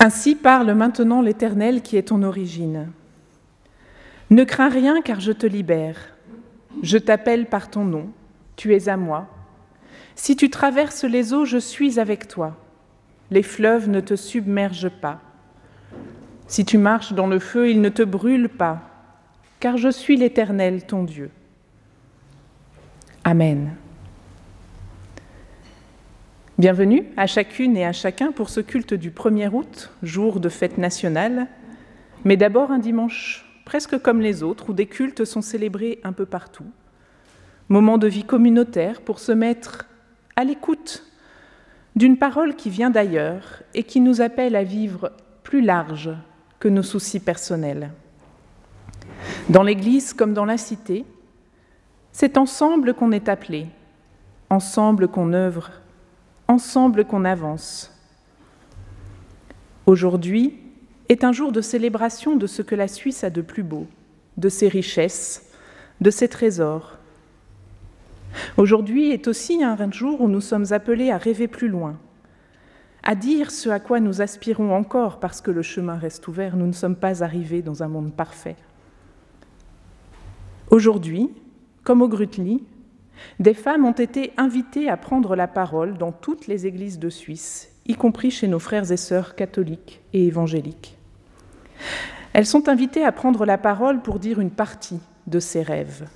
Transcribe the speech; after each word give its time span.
Ainsi 0.00 0.36
parle 0.36 0.72
maintenant 0.72 1.22
l'Éternel 1.22 1.82
qui 1.82 1.96
est 1.96 2.08
ton 2.08 2.22
origine. 2.22 2.90
Ne 4.30 4.44
crains 4.44 4.68
rien 4.68 5.00
car 5.02 5.20
je 5.20 5.32
te 5.32 5.46
libère. 5.46 5.96
Je 6.82 6.98
t'appelle 6.98 7.46
par 7.46 7.70
ton 7.70 7.84
nom, 7.84 8.08
tu 8.56 8.74
es 8.74 8.88
à 8.88 8.96
moi. 8.96 9.26
Si 10.14 10.36
tu 10.36 10.50
traverses 10.50 11.04
les 11.04 11.32
eaux, 11.32 11.44
je 11.44 11.58
suis 11.58 11.98
avec 11.98 12.28
toi. 12.28 12.56
Les 13.30 13.42
fleuves 13.42 13.88
ne 13.88 14.00
te 14.00 14.14
submergent 14.16 14.90
pas. 15.00 15.20
Si 16.46 16.64
tu 16.64 16.78
marches 16.78 17.12
dans 17.12 17.26
le 17.26 17.38
feu, 17.38 17.70
il 17.70 17.80
ne 17.80 17.88
te 17.88 18.02
brûle 18.02 18.48
pas, 18.48 18.80
car 19.60 19.76
je 19.76 19.88
suis 19.88 20.16
l'Éternel, 20.16 20.86
ton 20.86 21.04
Dieu. 21.04 21.30
Amen. 23.24 23.74
Bienvenue 26.58 27.04
à 27.16 27.28
chacune 27.28 27.76
et 27.76 27.86
à 27.86 27.92
chacun 27.92 28.32
pour 28.32 28.48
ce 28.48 28.58
culte 28.58 28.92
du 28.92 29.12
1er 29.12 29.48
août, 29.52 29.92
jour 30.02 30.40
de 30.40 30.48
fête 30.48 30.76
nationale, 30.76 31.46
mais 32.24 32.36
d'abord 32.36 32.72
un 32.72 32.80
dimanche 32.80 33.48
presque 33.64 33.96
comme 34.02 34.20
les 34.20 34.42
autres, 34.42 34.70
où 34.70 34.72
des 34.72 34.86
cultes 34.86 35.24
sont 35.24 35.40
célébrés 35.40 36.00
un 36.02 36.12
peu 36.12 36.26
partout. 36.26 36.66
Moment 37.68 37.96
de 37.96 38.08
vie 38.08 38.24
communautaire 38.24 39.02
pour 39.02 39.20
se 39.20 39.30
mettre 39.30 39.86
à 40.34 40.42
l'écoute 40.42 41.04
d'une 41.94 42.18
parole 42.18 42.56
qui 42.56 42.70
vient 42.70 42.90
d'ailleurs 42.90 43.62
et 43.74 43.84
qui 43.84 44.00
nous 44.00 44.20
appelle 44.20 44.56
à 44.56 44.64
vivre 44.64 45.12
plus 45.44 45.60
large 45.60 46.10
que 46.58 46.66
nos 46.66 46.82
soucis 46.82 47.20
personnels. 47.20 47.92
Dans 49.48 49.62
l'Église 49.62 50.12
comme 50.12 50.34
dans 50.34 50.44
la 50.44 50.58
cité, 50.58 51.04
c'est 52.10 52.36
ensemble 52.36 52.94
qu'on 52.94 53.12
est 53.12 53.28
appelé, 53.28 53.68
ensemble 54.50 55.06
qu'on 55.06 55.32
œuvre, 55.34 55.70
ensemble 56.48 57.04
qu'on 57.04 57.24
avance. 57.24 57.94
Aujourd'hui, 59.86 60.58
est 61.08 61.24
un 61.24 61.32
jour 61.32 61.52
de 61.52 61.60
célébration 61.60 62.36
de 62.36 62.46
ce 62.46 62.62
que 62.62 62.74
la 62.74 62.88
Suisse 62.88 63.24
a 63.24 63.30
de 63.30 63.40
plus 63.40 63.62
beau, 63.62 63.86
de 64.36 64.48
ses 64.48 64.68
richesses, 64.68 65.50
de 66.00 66.10
ses 66.10 66.28
trésors. 66.28 66.98
Aujourd'hui 68.56 69.10
est 69.10 69.26
aussi 69.26 69.62
un 69.62 69.90
jour 69.90 70.20
où 70.20 70.28
nous 70.28 70.40
sommes 70.40 70.66
appelés 70.72 71.10
à 71.10 71.16
rêver 71.16 71.48
plus 71.48 71.68
loin, 71.68 71.98
à 73.02 73.14
dire 73.14 73.50
ce 73.50 73.70
à 73.70 73.80
quoi 73.80 74.00
nous 74.00 74.20
aspirons 74.20 74.74
encore 74.74 75.18
parce 75.18 75.40
que 75.40 75.50
le 75.50 75.62
chemin 75.62 75.96
reste 75.96 76.28
ouvert, 76.28 76.56
nous 76.56 76.66
ne 76.66 76.72
sommes 76.72 76.96
pas 76.96 77.22
arrivés 77.22 77.62
dans 77.62 77.82
un 77.82 77.88
monde 77.88 78.12
parfait. 78.12 78.56
Aujourd'hui, 80.70 81.30
comme 81.84 82.02
au 82.02 82.08
Grutli, 82.08 82.62
des 83.40 83.54
femmes 83.54 83.84
ont 83.84 83.92
été 83.92 84.32
invitées 84.36 84.88
à 84.88 84.96
prendre 84.96 85.36
la 85.36 85.48
parole 85.48 85.98
dans 85.98 86.12
toutes 86.12 86.46
les 86.46 86.66
églises 86.66 86.98
de 86.98 87.10
Suisse, 87.10 87.70
y 87.86 87.94
compris 87.94 88.30
chez 88.30 88.48
nos 88.48 88.58
frères 88.58 88.90
et 88.90 88.96
sœurs 88.96 89.34
catholiques 89.34 90.00
et 90.12 90.26
évangéliques. 90.26 90.96
Elles 92.32 92.46
sont 92.46 92.68
invitées 92.68 93.04
à 93.04 93.12
prendre 93.12 93.44
la 93.44 93.58
parole 93.58 94.00
pour 94.00 94.18
dire 94.18 94.40
une 94.40 94.50
partie 94.50 95.00
de 95.26 95.40
ces 95.40 95.62
rêves, 95.62 96.08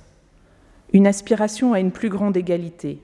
une 0.93 1.07
aspiration 1.07 1.73
à 1.73 1.79
une 1.79 1.91
plus 1.91 2.09
grande 2.09 2.37
égalité. 2.37 2.99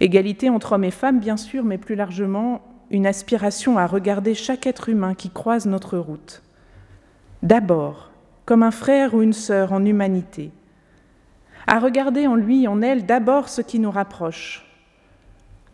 Égalité 0.00 0.50
entre 0.50 0.72
hommes 0.72 0.84
et 0.84 0.90
femmes, 0.90 1.20
bien 1.20 1.36
sûr, 1.36 1.64
mais 1.64 1.78
plus 1.78 1.94
largement 1.94 2.60
une 2.90 3.06
aspiration 3.06 3.78
à 3.78 3.86
regarder 3.86 4.34
chaque 4.34 4.66
être 4.66 4.90
humain 4.90 5.14
qui 5.14 5.30
croise 5.30 5.66
notre 5.66 5.96
route. 5.96 6.42
D'abord, 7.42 8.10
comme 8.44 8.62
un 8.62 8.70
frère 8.70 9.14
ou 9.14 9.22
une 9.22 9.32
sœur 9.32 9.72
en 9.72 9.84
humanité, 9.84 10.50
à 11.66 11.78
regarder 11.78 12.26
en 12.26 12.34
lui, 12.34 12.66
en 12.68 12.82
elle, 12.82 13.06
d'abord 13.06 13.48
ce 13.48 13.62
qui 13.62 13.78
nous 13.78 13.90
rapproche, 13.90 14.66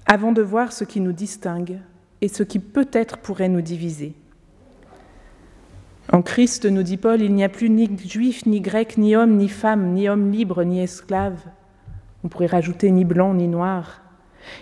avant 0.06 0.32
de 0.32 0.42
voir 0.42 0.72
ce 0.72 0.84
qui 0.84 1.00
nous 1.00 1.12
distingue 1.12 1.80
et 2.20 2.28
ce 2.28 2.42
qui 2.42 2.58
peut-être 2.58 3.18
pourrait 3.18 3.48
nous 3.48 3.60
diviser. 3.60 4.14
En 6.10 6.22
Christ, 6.22 6.64
nous 6.64 6.82
dit 6.82 6.96
Paul, 6.96 7.20
il 7.20 7.34
n'y 7.34 7.44
a 7.44 7.50
plus 7.50 7.68
ni 7.68 7.90
juif, 7.98 8.46
ni 8.46 8.60
grec, 8.60 8.96
ni 8.96 9.14
homme, 9.14 9.36
ni 9.36 9.48
femme, 9.48 9.92
ni 9.92 10.08
homme 10.08 10.30
libre, 10.30 10.64
ni 10.64 10.80
esclave. 10.80 11.38
On 12.24 12.28
pourrait 12.28 12.46
rajouter 12.46 12.90
ni 12.90 13.04
blanc, 13.04 13.34
ni 13.34 13.46
noir. 13.46 14.00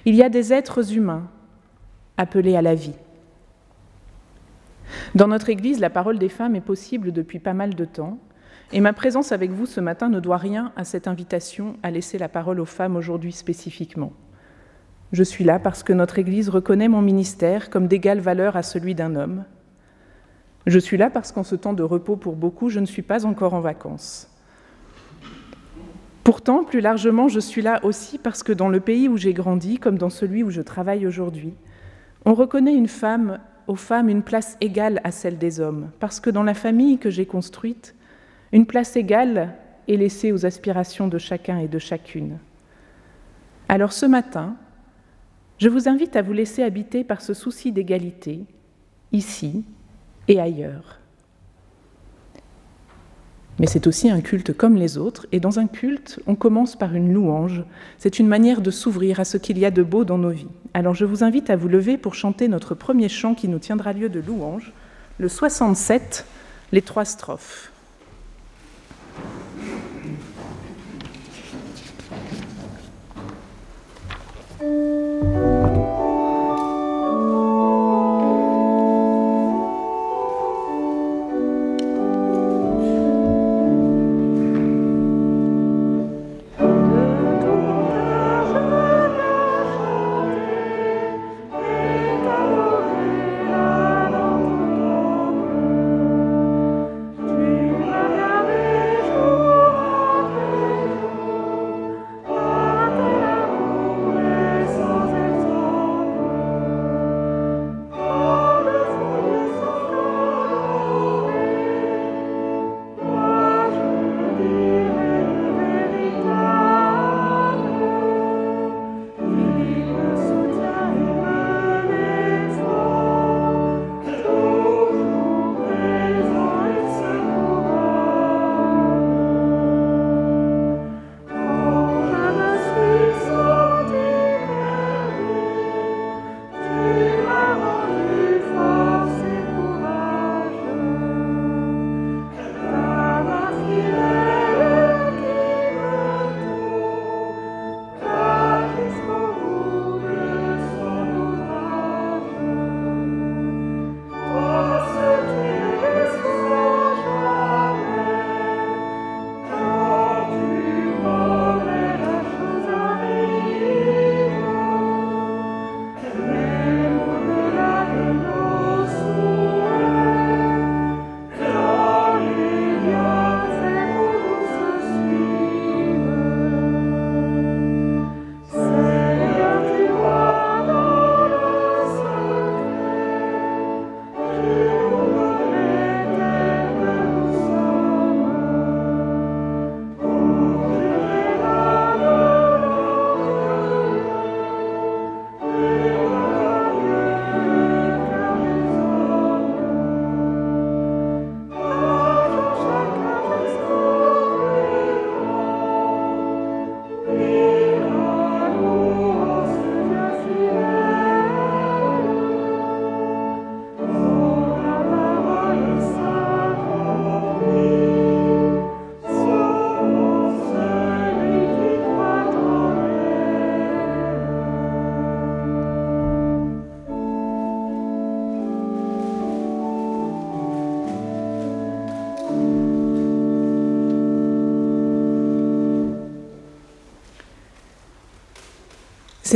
Il 0.04 0.16
y 0.16 0.24
a 0.24 0.28
des 0.28 0.52
êtres 0.52 0.92
humains 0.92 1.28
appelés 2.16 2.56
à 2.56 2.62
la 2.62 2.74
vie. 2.74 2.94
Dans 5.14 5.28
notre 5.28 5.48
Église, 5.48 5.78
la 5.78 5.90
parole 5.90 6.18
des 6.18 6.28
femmes 6.28 6.56
est 6.56 6.60
possible 6.60 7.12
depuis 7.12 7.38
pas 7.38 7.54
mal 7.54 7.74
de 7.74 7.84
temps, 7.84 8.18
et 8.72 8.80
ma 8.80 8.92
présence 8.92 9.32
avec 9.32 9.50
vous 9.50 9.66
ce 9.66 9.80
matin 9.80 10.08
ne 10.08 10.20
doit 10.20 10.36
rien 10.36 10.72
à 10.76 10.84
cette 10.84 11.08
invitation 11.08 11.76
à 11.82 11.90
laisser 11.90 12.18
la 12.18 12.28
parole 12.28 12.60
aux 12.60 12.64
femmes 12.64 12.96
aujourd'hui 12.96 13.32
spécifiquement. 13.32 14.12
Je 15.12 15.22
suis 15.22 15.44
là 15.44 15.58
parce 15.58 15.82
que 15.82 15.92
notre 15.92 16.18
Église 16.18 16.48
reconnaît 16.48 16.88
mon 16.88 17.02
ministère 17.02 17.70
comme 17.70 17.86
d'égale 17.86 18.20
valeur 18.20 18.56
à 18.56 18.62
celui 18.62 18.94
d'un 18.94 19.14
homme, 19.14 19.44
je 20.66 20.80
suis 20.80 20.96
là 20.96 21.10
parce 21.10 21.30
qu'en 21.30 21.44
ce 21.44 21.54
temps 21.54 21.74
de 21.74 21.84
repos 21.84 22.16
pour 22.16 22.34
beaucoup, 22.34 22.70
je 22.70 22.80
ne 22.80 22.86
suis 22.86 23.02
pas 23.02 23.24
encore 23.24 23.54
en 23.54 23.60
vacances. 23.60 24.28
Pourtant, 26.24 26.64
plus 26.64 26.80
largement, 26.80 27.28
je 27.28 27.38
suis 27.38 27.62
là 27.62 27.78
aussi 27.84 28.18
parce 28.18 28.42
que 28.42 28.52
dans 28.52 28.68
le 28.68 28.80
pays 28.80 29.08
où 29.08 29.16
j'ai 29.16 29.32
grandi, 29.32 29.78
comme 29.78 29.96
dans 29.96 30.10
celui 30.10 30.42
où 30.42 30.50
je 30.50 30.60
travaille 30.60 31.06
aujourd'hui, 31.06 31.54
on 32.24 32.34
reconnaît 32.34 32.76
aux 33.68 33.76
femmes 33.76 34.08
une 34.08 34.24
place 34.24 34.56
égale 34.60 35.00
à 35.04 35.12
celle 35.12 35.38
des 35.38 35.60
hommes, 35.60 35.92
parce 36.00 36.18
que 36.18 36.30
dans 36.30 36.42
la 36.42 36.54
famille 36.54 36.98
que 36.98 37.10
j'ai 37.10 37.26
construite, 37.26 37.94
une 38.52 38.66
place 38.66 38.96
égale 38.96 39.54
est 39.88 39.96
laissée 39.96 40.32
aux 40.32 40.46
aspirations 40.46 41.08
de 41.08 41.18
chacun 41.18 41.58
et 41.58 41.68
de 41.68 41.78
chacune. 41.78 42.38
Alors 43.68 43.92
ce 43.92 44.06
matin, 44.06 44.56
je 45.58 45.68
vous 45.68 45.88
invite 45.88 46.16
à 46.16 46.22
vous 46.22 46.32
laisser 46.32 46.62
habiter 46.62 47.02
par 47.02 47.20
ce 47.20 47.34
souci 47.34 47.72
d'égalité, 47.72 48.44
ici, 49.12 49.64
et 50.28 50.40
ailleurs. 50.40 51.00
Mais 53.58 53.66
c'est 53.66 53.86
aussi 53.86 54.10
un 54.10 54.20
culte 54.20 54.52
comme 54.52 54.76
les 54.76 54.98
autres, 54.98 55.26
et 55.32 55.40
dans 55.40 55.58
un 55.58 55.66
culte, 55.66 56.20
on 56.26 56.34
commence 56.34 56.76
par 56.76 56.94
une 56.94 57.12
louange. 57.12 57.64
C'est 57.96 58.18
une 58.18 58.26
manière 58.26 58.60
de 58.60 58.70
s'ouvrir 58.70 59.18
à 59.18 59.24
ce 59.24 59.38
qu'il 59.38 59.58
y 59.58 59.64
a 59.64 59.70
de 59.70 59.82
beau 59.82 60.04
dans 60.04 60.18
nos 60.18 60.30
vies. 60.30 60.48
Alors 60.74 60.94
je 60.94 61.06
vous 61.06 61.24
invite 61.24 61.48
à 61.48 61.56
vous 61.56 61.68
lever 61.68 61.96
pour 61.96 62.14
chanter 62.14 62.48
notre 62.48 62.74
premier 62.74 63.08
chant 63.08 63.34
qui 63.34 63.48
nous 63.48 63.58
tiendra 63.58 63.94
lieu 63.94 64.10
de 64.10 64.20
louange, 64.20 64.74
le 65.18 65.28
67, 65.28 66.26
les 66.72 66.82
trois 66.82 67.06
strophes. 67.06 67.72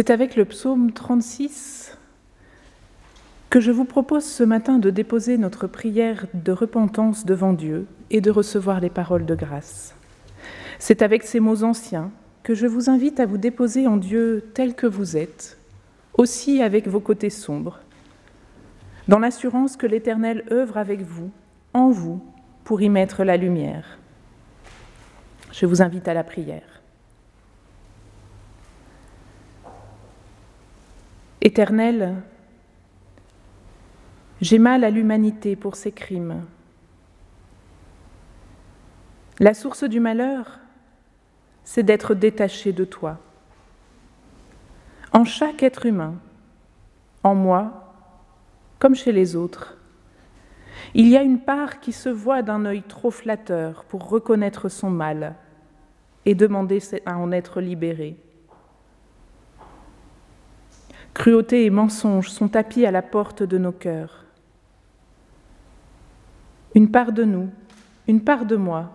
C'est 0.00 0.08
avec 0.08 0.34
le 0.34 0.46
psaume 0.46 0.92
36 0.92 1.98
que 3.50 3.60
je 3.60 3.70
vous 3.70 3.84
propose 3.84 4.24
ce 4.24 4.42
matin 4.42 4.78
de 4.78 4.88
déposer 4.88 5.36
notre 5.36 5.66
prière 5.66 6.24
de 6.32 6.52
repentance 6.52 7.26
devant 7.26 7.52
Dieu 7.52 7.86
et 8.08 8.22
de 8.22 8.30
recevoir 8.30 8.80
les 8.80 8.88
paroles 8.88 9.26
de 9.26 9.34
grâce. 9.34 9.94
C'est 10.78 11.02
avec 11.02 11.22
ces 11.22 11.38
mots 11.38 11.64
anciens 11.64 12.10
que 12.42 12.54
je 12.54 12.66
vous 12.66 12.88
invite 12.88 13.20
à 13.20 13.26
vous 13.26 13.36
déposer 13.36 13.86
en 13.86 13.98
Dieu 13.98 14.42
tel 14.54 14.74
que 14.74 14.86
vous 14.86 15.18
êtes, 15.18 15.58
aussi 16.14 16.62
avec 16.62 16.88
vos 16.88 17.00
côtés 17.00 17.28
sombres, 17.28 17.80
dans 19.06 19.18
l'assurance 19.18 19.76
que 19.76 19.86
l'Éternel 19.86 20.44
œuvre 20.50 20.78
avec 20.78 21.02
vous, 21.02 21.30
en 21.74 21.90
vous, 21.90 22.24
pour 22.64 22.80
y 22.80 22.88
mettre 22.88 23.22
la 23.22 23.36
lumière. 23.36 23.98
Je 25.52 25.66
vous 25.66 25.82
invite 25.82 26.08
à 26.08 26.14
la 26.14 26.24
prière. 26.24 26.79
Éternel, 31.42 32.16
j'ai 34.42 34.58
mal 34.58 34.84
à 34.84 34.90
l'humanité 34.90 35.56
pour 35.56 35.74
ses 35.74 35.90
crimes. 35.90 36.44
La 39.38 39.54
source 39.54 39.84
du 39.84 40.00
malheur, 40.00 40.60
c'est 41.64 41.82
d'être 41.82 42.14
détaché 42.14 42.74
de 42.74 42.84
toi. 42.84 43.18
En 45.12 45.24
chaque 45.24 45.62
être 45.62 45.86
humain, 45.86 46.16
en 47.22 47.34
moi, 47.34 47.94
comme 48.78 48.94
chez 48.94 49.12
les 49.12 49.34
autres, 49.34 49.78
il 50.92 51.08
y 51.08 51.16
a 51.16 51.22
une 51.22 51.40
part 51.40 51.80
qui 51.80 51.92
se 51.92 52.10
voit 52.10 52.42
d'un 52.42 52.66
œil 52.66 52.82
trop 52.82 53.10
flatteur 53.10 53.84
pour 53.84 54.10
reconnaître 54.10 54.68
son 54.68 54.90
mal 54.90 55.36
et 56.26 56.34
demander 56.34 56.80
à 57.06 57.16
en 57.16 57.32
être 57.32 57.62
libéré. 57.62 58.18
Cruauté 61.14 61.64
et 61.64 61.70
mensonge 61.70 62.30
sont 62.30 62.48
tapis 62.48 62.86
à 62.86 62.90
la 62.90 63.02
porte 63.02 63.42
de 63.42 63.58
nos 63.58 63.72
cœurs. 63.72 64.24
Une 66.74 66.90
part 66.90 67.12
de 67.12 67.24
nous, 67.24 67.50
une 68.06 68.22
part 68.22 68.46
de 68.46 68.56
moi, 68.56 68.92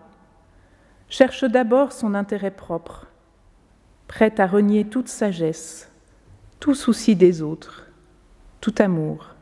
cherche 1.10 1.44
d'abord 1.44 1.92
son 1.92 2.14
intérêt 2.14 2.52
propre, 2.52 3.08
prête 4.08 4.40
à 4.40 4.48
renier 4.48 4.86
toute 4.86 5.10
sagesse, 5.10 5.92
tout 6.60 6.74
souci 6.74 7.16
des 7.16 7.42
autres, 7.42 7.88
tout 8.62 8.74
amour. 8.80 9.36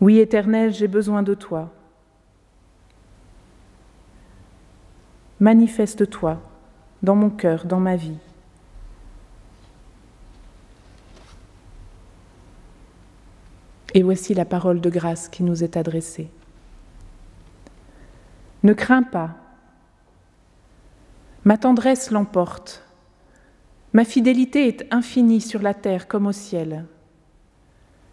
Oui, 0.00 0.18
Éternel, 0.18 0.72
j'ai 0.72 0.88
besoin 0.88 1.22
de 1.22 1.34
toi. 1.34 1.70
Manifeste-toi 5.38 6.40
dans 7.02 7.14
mon 7.14 7.30
cœur, 7.30 7.66
dans 7.66 7.80
ma 7.80 7.96
vie. 7.96 8.18
Et 13.94 14.02
voici 14.02 14.34
la 14.34 14.44
parole 14.44 14.80
de 14.80 14.90
grâce 14.90 15.28
qui 15.28 15.42
nous 15.42 15.64
est 15.64 15.76
adressée. 15.76 16.30
Ne 18.62 18.72
crains 18.72 19.02
pas, 19.02 19.30
ma 21.44 21.56
tendresse 21.56 22.10
l'emporte, 22.10 22.84
ma 23.92 24.04
fidélité 24.04 24.68
est 24.68 24.86
infinie 24.90 25.40
sur 25.40 25.62
la 25.62 25.72
terre 25.72 26.08
comme 26.08 26.26
au 26.26 26.32
ciel. 26.32 26.84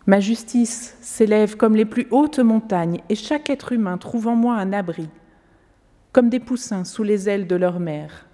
Ma 0.06 0.22
justice 0.22 0.96
s'élève 1.02 1.58
comme 1.58 1.76
les 1.76 1.84
plus 1.84 2.08
hautes 2.12 2.40
montagnes, 2.40 3.02
et 3.10 3.16
chaque 3.16 3.50
être 3.50 3.74
humain 3.74 3.98
trouve 3.98 4.28
en 4.28 4.36
moi 4.36 4.56
un 4.56 4.72
abri, 4.72 5.10
comme 6.14 6.30
des 6.30 6.40
poussins 6.40 6.86
sous 6.86 7.04
les 7.04 7.28
ailes 7.28 7.46
de 7.46 7.58
leur 7.58 7.82
mère. 7.82 8.26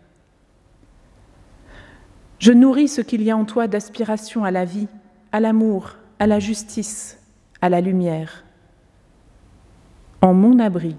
Je 2.38 2.52
nourris 2.52 2.90
ce 2.90 3.02
qu'il 3.02 3.24
y 3.24 3.32
a 3.32 3.38
en 3.38 3.46
toi 3.46 3.68
d'aspiration 3.68 4.44
à 4.44 4.52
la 4.52 4.66
vie, 4.66 4.88
à 5.32 5.40
l'amour, 5.40 5.96
à 6.20 6.28
la 6.28 6.40
justice, 6.40 7.18
à 7.64 7.70
la 7.70 7.80
lumière. 7.80 8.44
En 10.22 10.34
mon 10.34 10.60
abri, 10.60 10.98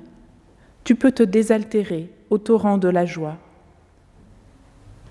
tu 0.82 0.94
peux 0.94 1.12
te 1.12 1.22
désaltérer 1.22 2.11
au 2.31 2.38
torrent 2.38 2.78
de 2.78 2.88
la 2.88 3.05
joie. 3.05 3.37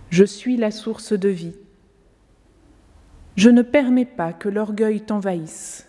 Je 0.09 0.23
suis 0.23 0.57
la 0.57 0.71
source 0.71 1.13
de 1.13 1.29
vie. 1.29 1.55
Je 3.35 3.51
ne 3.51 3.61
permets 3.61 4.07
pas 4.07 4.33
que 4.33 4.49
l'orgueil 4.49 5.01
t'envahisse 5.01 5.87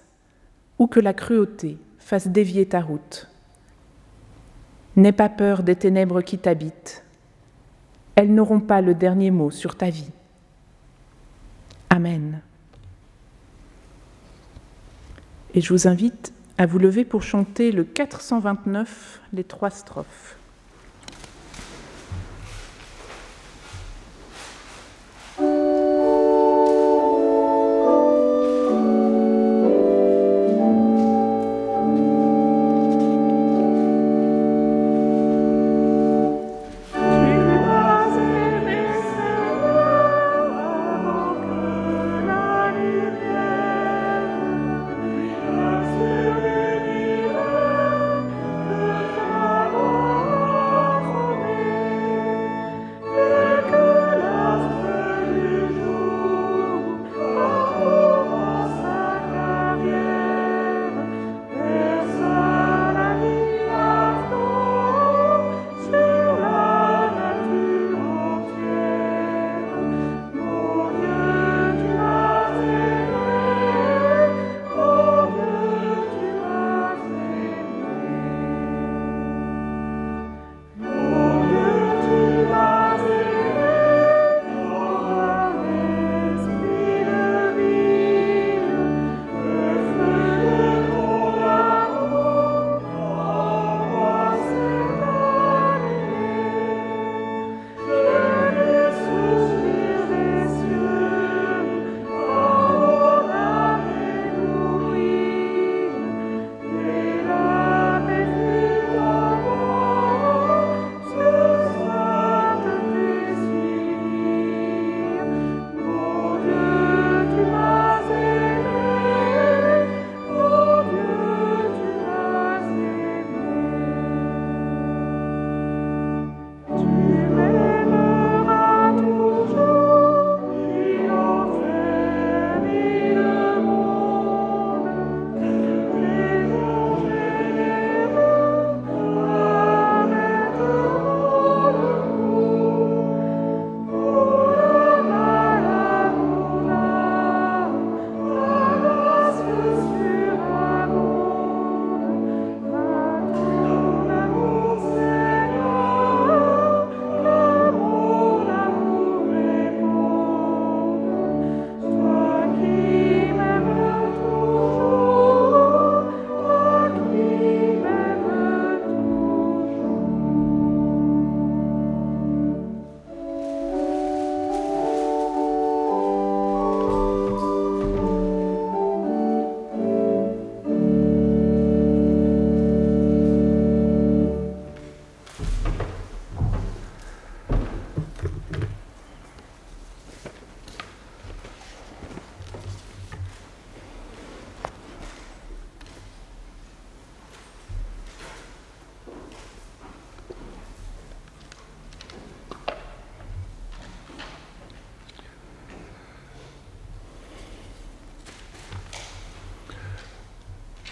ou 0.79 0.87
que 0.87 1.01
la 1.01 1.15
cruauté 1.15 1.79
fasse 1.97 2.29
dévier 2.29 2.67
ta 2.67 2.83
route. 2.83 3.31
N'aie 4.97 5.13
pas 5.13 5.31
peur 5.31 5.63
des 5.63 5.77
ténèbres 5.77 6.21
qui 6.21 6.37
t'habitent. 6.37 7.03
Elles 8.17 8.35
n'auront 8.35 8.61
pas 8.61 8.83
le 8.83 8.95
dernier 8.95 9.31
mot 9.31 9.51
sur 9.51 9.77
ta 9.77 9.89
vie. 9.89 10.11
Amen. 11.89 12.43
Et 15.55 15.61
je 15.61 15.73
vous 15.73 15.87
invite 15.87 16.33
à 16.59 16.67
vous 16.67 16.79
lever 16.79 17.05
pour 17.05 17.23
chanter 17.23 17.71
le 17.71 17.85
429, 17.85 19.21
les 19.33 19.45
trois 19.45 19.71
strophes. 19.71 20.37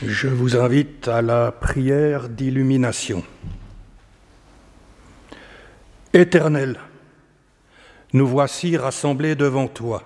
Je 0.04 0.26
vous 0.26 0.56
invite 0.56 1.06
à 1.06 1.22
la 1.22 1.52
prière 1.52 2.28
d'illumination. 2.28 3.22
Éternel, 6.12 6.80
nous 8.12 8.26
voici 8.26 8.76
rassemblés 8.76 9.36
devant 9.36 9.68
toi. 9.68 10.02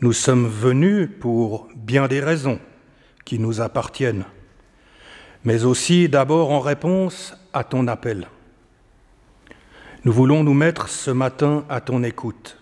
Nous 0.00 0.14
sommes 0.14 0.48
venus 0.48 1.10
pour 1.20 1.68
bien 1.76 2.08
des 2.08 2.20
raisons 2.20 2.58
qui 3.26 3.38
nous 3.38 3.60
appartiennent, 3.60 4.24
mais 5.44 5.64
aussi 5.64 6.08
d'abord 6.08 6.52
en 6.52 6.60
réponse 6.60 7.34
à 7.52 7.64
ton 7.64 7.86
appel. 7.86 8.28
Nous 10.06 10.12
voulons 10.12 10.42
nous 10.42 10.54
mettre 10.54 10.88
ce 10.88 11.10
matin 11.10 11.66
à 11.68 11.82
ton 11.82 12.02
écoute. 12.02 12.58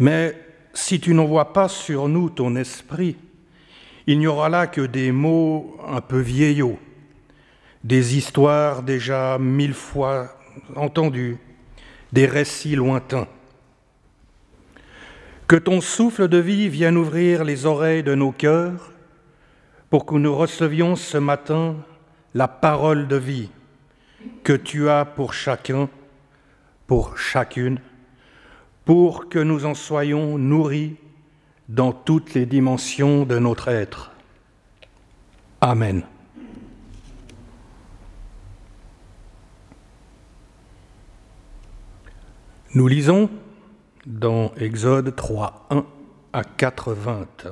Mais 0.00 0.36
si 0.74 0.98
tu 0.98 1.14
n'envoies 1.14 1.52
pas 1.52 1.68
sur 1.68 2.08
nous 2.08 2.30
ton 2.30 2.56
esprit, 2.56 3.16
il 4.06 4.18
n'y 4.18 4.26
aura 4.26 4.48
là 4.48 4.66
que 4.66 4.80
des 4.80 5.12
mots 5.12 5.76
un 5.86 6.00
peu 6.00 6.18
vieillots, 6.18 6.78
des 7.84 8.16
histoires 8.16 8.82
déjà 8.82 9.38
mille 9.38 9.74
fois 9.74 10.36
entendues, 10.76 11.38
des 12.12 12.26
récits 12.26 12.76
lointains. 12.76 13.28
Que 15.46 15.56
ton 15.56 15.80
souffle 15.80 16.28
de 16.28 16.38
vie 16.38 16.68
vienne 16.68 16.96
ouvrir 16.96 17.44
les 17.44 17.66
oreilles 17.66 18.02
de 18.02 18.14
nos 18.14 18.32
cœurs 18.32 18.92
pour 19.90 20.06
que 20.06 20.14
nous 20.14 20.34
recevions 20.34 20.94
ce 20.94 21.18
matin 21.18 21.76
la 22.34 22.46
parole 22.46 23.08
de 23.08 23.16
vie 23.16 23.50
que 24.44 24.52
tu 24.52 24.88
as 24.88 25.04
pour 25.04 25.34
chacun 25.34 25.88
pour 26.90 27.18
chacune, 27.18 27.78
pour 28.84 29.28
que 29.28 29.38
nous 29.38 29.64
en 29.64 29.74
soyons 29.74 30.38
nourris 30.38 30.96
dans 31.70 31.92
toutes 31.92 32.34
les 32.34 32.46
dimensions 32.46 33.24
de 33.24 33.38
notre 33.38 33.68
être. 33.68 34.10
Amen. 35.60 36.02
Nous 42.74 42.88
lisons 42.88 43.30
dans 44.04 44.52
Exode 44.56 45.14
3, 45.14 45.68
1 45.70 45.86
à 46.32 46.42
4, 46.42 46.92
20. 46.92 47.46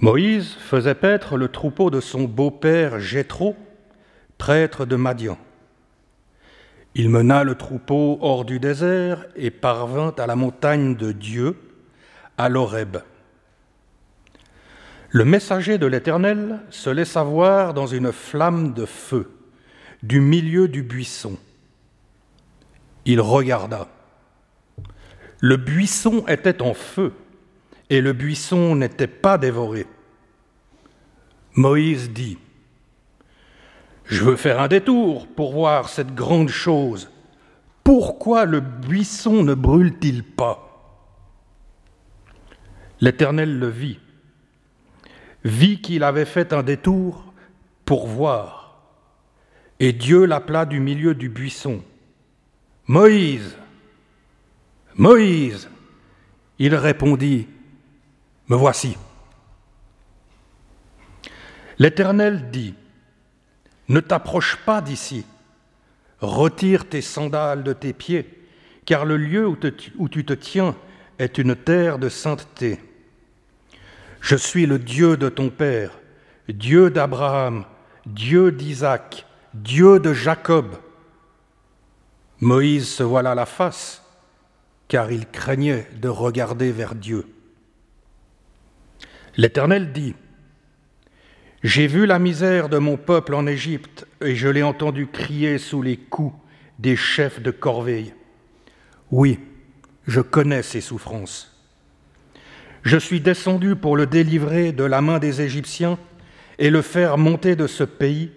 Moïse 0.00 0.54
faisait 0.54 0.96
paître 0.96 1.36
le 1.36 1.48
troupeau 1.48 1.90
de 1.90 2.00
son 2.00 2.24
beau-père 2.24 2.98
Jéthro, 2.98 3.54
prêtre 4.36 4.84
de 4.84 4.96
Madian. 4.96 5.38
Il 6.98 7.10
mena 7.10 7.44
le 7.44 7.56
troupeau 7.56 8.16
hors 8.22 8.46
du 8.46 8.58
désert 8.58 9.26
et 9.36 9.50
parvint 9.50 10.14
à 10.16 10.26
la 10.26 10.34
montagne 10.34 10.96
de 10.96 11.12
Dieu, 11.12 11.54
à 12.38 12.48
l'Horeb. 12.48 12.96
Le 15.10 15.26
messager 15.26 15.76
de 15.76 15.84
l'Éternel 15.84 16.60
se 16.70 16.88
laissa 16.88 17.22
voir 17.22 17.74
dans 17.74 17.86
une 17.86 18.12
flamme 18.12 18.72
de 18.72 18.86
feu 18.86 19.30
du 20.02 20.20
milieu 20.20 20.68
du 20.68 20.82
buisson. 20.82 21.36
Il 23.04 23.20
regarda. 23.20 23.88
Le 25.40 25.58
buisson 25.58 26.24
était 26.28 26.62
en 26.62 26.72
feu 26.72 27.12
et 27.90 28.00
le 28.00 28.14
buisson 28.14 28.74
n'était 28.74 29.06
pas 29.06 29.36
dévoré. 29.36 29.86
Moïse 31.56 32.10
dit, 32.10 32.38
je 34.06 34.22
veux 34.22 34.36
faire 34.36 34.60
un 34.60 34.68
détour 34.68 35.26
pour 35.26 35.52
voir 35.52 35.88
cette 35.88 36.14
grande 36.14 36.48
chose. 36.48 37.10
Pourquoi 37.82 38.44
le 38.44 38.60
buisson 38.60 39.42
ne 39.42 39.54
brûle-t-il 39.54 40.22
pas? 40.22 40.62
L'Éternel 43.00 43.58
le 43.58 43.68
vit, 43.68 44.00
vit 45.44 45.80
qu'il 45.80 46.02
avait 46.02 46.24
fait 46.24 46.52
un 46.52 46.62
détour 46.62 47.32
pour 47.84 48.06
voir. 48.06 48.80
Et 49.78 49.92
Dieu 49.92 50.24
l'appela 50.24 50.64
du 50.64 50.80
milieu 50.80 51.14
du 51.14 51.28
buisson. 51.28 51.82
Moïse, 52.86 53.56
Moïse, 54.94 55.68
il 56.58 56.74
répondit, 56.74 57.46
Me 58.48 58.56
voici. 58.56 58.96
L'Éternel 61.78 62.50
dit, 62.50 62.74
ne 63.88 64.00
t'approche 64.00 64.56
pas 64.64 64.80
d'ici. 64.80 65.24
Retire 66.20 66.88
tes 66.88 67.02
sandales 67.02 67.62
de 67.62 67.72
tes 67.72 67.92
pieds, 67.92 68.28
car 68.84 69.04
le 69.04 69.16
lieu 69.16 69.46
où, 69.46 70.08
tu 70.08 70.24
te 70.24 70.32
tiens 70.32 70.74
est 71.18 71.38
une 71.38 71.54
terre 71.54 71.98
de 71.98 72.08
sainteté. 72.08 72.80
Je 74.20 74.36
suis 74.36 74.66
le 74.66 74.78
Dieu 74.78 75.16
de 75.16 75.28
ton 75.28 75.50
Père, 75.50 75.92
Dieu 76.48 76.90
d'Abraham, 76.90 77.64
Dieu 78.06 78.50
d'Isaac, 78.50 79.26
Dieu 79.54 80.00
de 80.00 80.12
Jacob. 80.12 80.76
Moïse 82.40 82.88
se 82.88 83.02
voila 83.02 83.34
la 83.34 83.46
face, 83.46 84.02
car 84.88 85.10
il 85.10 85.26
craignait 85.26 85.88
de 86.00 86.08
regarder 86.08 86.72
vers 86.72 86.94
Dieu. 86.94 87.26
L'Éternel 89.36 89.92
dit, 89.92 90.14
j'ai 91.62 91.86
vu 91.86 92.06
la 92.06 92.18
misère 92.18 92.68
de 92.68 92.78
mon 92.78 92.96
peuple 92.96 93.34
en 93.34 93.46
Égypte 93.46 94.06
et 94.20 94.36
je 94.36 94.48
l'ai 94.48 94.62
entendu 94.62 95.06
crier 95.06 95.58
sous 95.58 95.82
les 95.82 95.96
coups 95.96 96.34
des 96.78 96.96
chefs 96.96 97.40
de 97.40 97.50
corvée. 97.50 98.14
Oui, 99.10 99.38
je 100.06 100.20
connais 100.20 100.62
ses 100.62 100.80
souffrances. 100.80 101.52
Je 102.82 102.96
suis 102.98 103.20
descendu 103.20 103.74
pour 103.74 103.96
le 103.96 104.06
délivrer 104.06 104.72
de 104.72 104.84
la 104.84 105.00
main 105.00 105.18
des 105.18 105.40
Égyptiens 105.40 105.98
et 106.58 106.70
le 106.70 106.82
faire 106.82 107.18
monter 107.18 107.56
de 107.56 107.66
ce 107.66 107.84
pays 107.84 108.30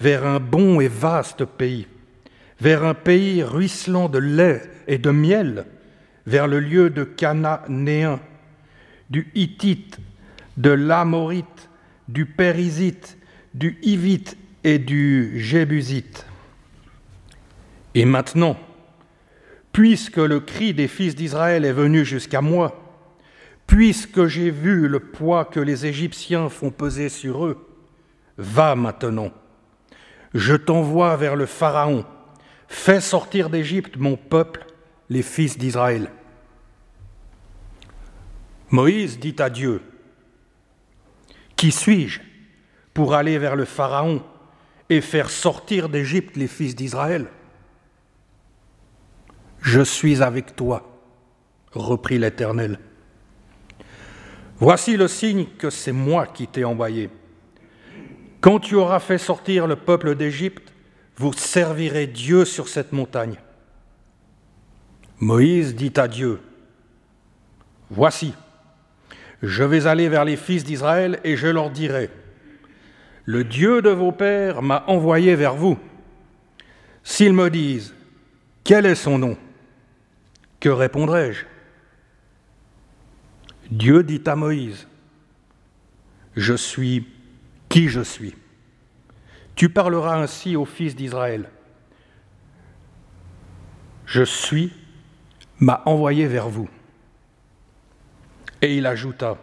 vers 0.00 0.24
un 0.24 0.40
bon 0.40 0.80
et 0.80 0.88
vaste 0.88 1.44
pays, 1.44 1.86
vers 2.60 2.84
un 2.84 2.94
pays 2.94 3.42
ruisselant 3.42 4.08
de 4.08 4.18
lait 4.18 4.62
et 4.86 4.98
de 4.98 5.10
miel, 5.10 5.66
vers 6.26 6.48
le 6.48 6.60
lieu 6.60 6.88
de 6.88 7.04
Cananéen, 7.04 8.20
du 9.10 9.30
Hittite, 9.34 9.98
de 10.56 10.70
l'Amorite, 10.70 11.69
du 12.10 12.26
Périsite, 12.26 13.16
du 13.54 13.78
Hivite 13.82 14.36
et 14.64 14.78
du 14.78 15.38
Jébusite. 15.38 16.26
Et 17.94 18.04
maintenant, 18.04 18.58
puisque 19.72 20.16
le 20.16 20.40
cri 20.40 20.74
des 20.74 20.88
fils 20.88 21.14
d'Israël 21.14 21.64
est 21.64 21.72
venu 21.72 22.04
jusqu'à 22.04 22.40
moi, 22.40 22.76
puisque 23.66 24.26
j'ai 24.26 24.50
vu 24.50 24.88
le 24.88 24.98
poids 24.98 25.44
que 25.44 25.60
les 25.60 25.86
Égyptiens 25.86 26.48
font 26.48 26.70
peser 26.70 27.08
sur 27.08 27.46
eux, 27.46 27.68
va 28.36 28.74
maintenant, 28.74 29.30
je 30.34 30.54
t'envoie 30.56 31.16
vers 31.16 31.36
le 31.36 31.46
Pharaon, 31.46 32.04
fais 32.66 33.00
sortir 33.00 33.50
d'Égypte 33.50 33.96
mon 33.96 34.16
peuple, 34.16 34.66
les 35.08 35.22
fils 35.22 35.58
d'Israël. 35.58 36.10
Moïse 38.70 39.18
dit 39.18 39.36
à 39.38 39.50
Dieu, 39.50 39.82
qui 41.60 41.72
suis-je 41.72 42.20
pour 42.94 43.12
aller 43.12 43.36
vers 43.36 43.54
le 43.54 43.66
Pharaon 43.66 44.22
et 44.88 45.02
faire 45.02 45.28
sortir 45.28 45.90
d'Égypte 45.90 46.36
les 46.36 46.46
fils 46.46 46.74
d'Israël? 46.74 47.26
Je 49.60 49.82
suis 49.82 50.22
avec 50.22 50.56
toi, 50.56 50.90
reprit 51.72 52.18
l'Éternel. 52.18 52.78
Voici 54.56 54.96
le 54.96 55.06
signe 55.06 55.48
que 55.58 55.68
c'est 55.68 55.92
moi 55.92 56.26
qui 56.26 56.46
t'ai 56.46 56.64
envoyé. 56.64 57.10
Quand 58.40 58.58
tu 58.58 58.74
auras 58.74 58.98
fait 58.98 59.18
sortir 59.18 59.66
le 59.66 59.76
peuple 59.76 60.14
d'Égypte, 60.14 60.72
vous 61.18 61.34
servirez 61.34 62.06
Dieu 62.06 62.46
sur 62.46 62.68
cette 62.68 62.92
montagne. 62.92 63.36
Moïse 65.18 65.74
dit 65.74 65.92
à 65.96 66.08
Dieu, 66.08 66.40
Voici, 67.90 68.32
je 69.42 69.64
vais 69.64 69.86
aller 69.86 70.08
vers 70.08 70.24
les 70.24 70.36
fils 70.36 70.64
d'Israël 70.64 71.20
et 71.24 71.36
je 71.36 71.46
leur 71.46 71.70
dirai, 71.70 72.10
le 73.24 73.44
Dieu 73.44 73.82
de 73.82 73.90
vos 73.90 74.12
pères 74.12 74.62
m'a 74.62 74.84
envoyé 74.86 75.34
vers 75.34 75.54
vous. 75.54 75.78
S'ils 77.02 77.32
me 77.32 77.48
disent, 77.48 77.94
quel 78.64 78.86
est 78.86 78.94
son 78.94 79.18
nom? 79.18 79.36
Que 80.58 80.68
répondrai-je? 80.68 81.44
Dieu 83.70 84.02
dit 84.02 84.22
à 84.26 84.36
Moïse, 84.36 84.86
je 86.36 86.54
suis 86.54 87.06
qui 87.68 87.88
je 87.88 88.00
suis. 88.00 88.34
Tu 89.54 89.68
parleras 89.68 90.20
ainsi 90.20 90.56
aux 90.56 90.64
fils 90.64 90.96
d'Israël. 90.96 91.50
Je 94.06 94.22
suis 94.22 94.72
m'a 95.60 95.82
envoyé 95.84 96.26
vers 96.26 96.48
vous. 96.48 96.68
Et 98.62 98.76
il 98.76 98.86
ajouta, 98.86 99.36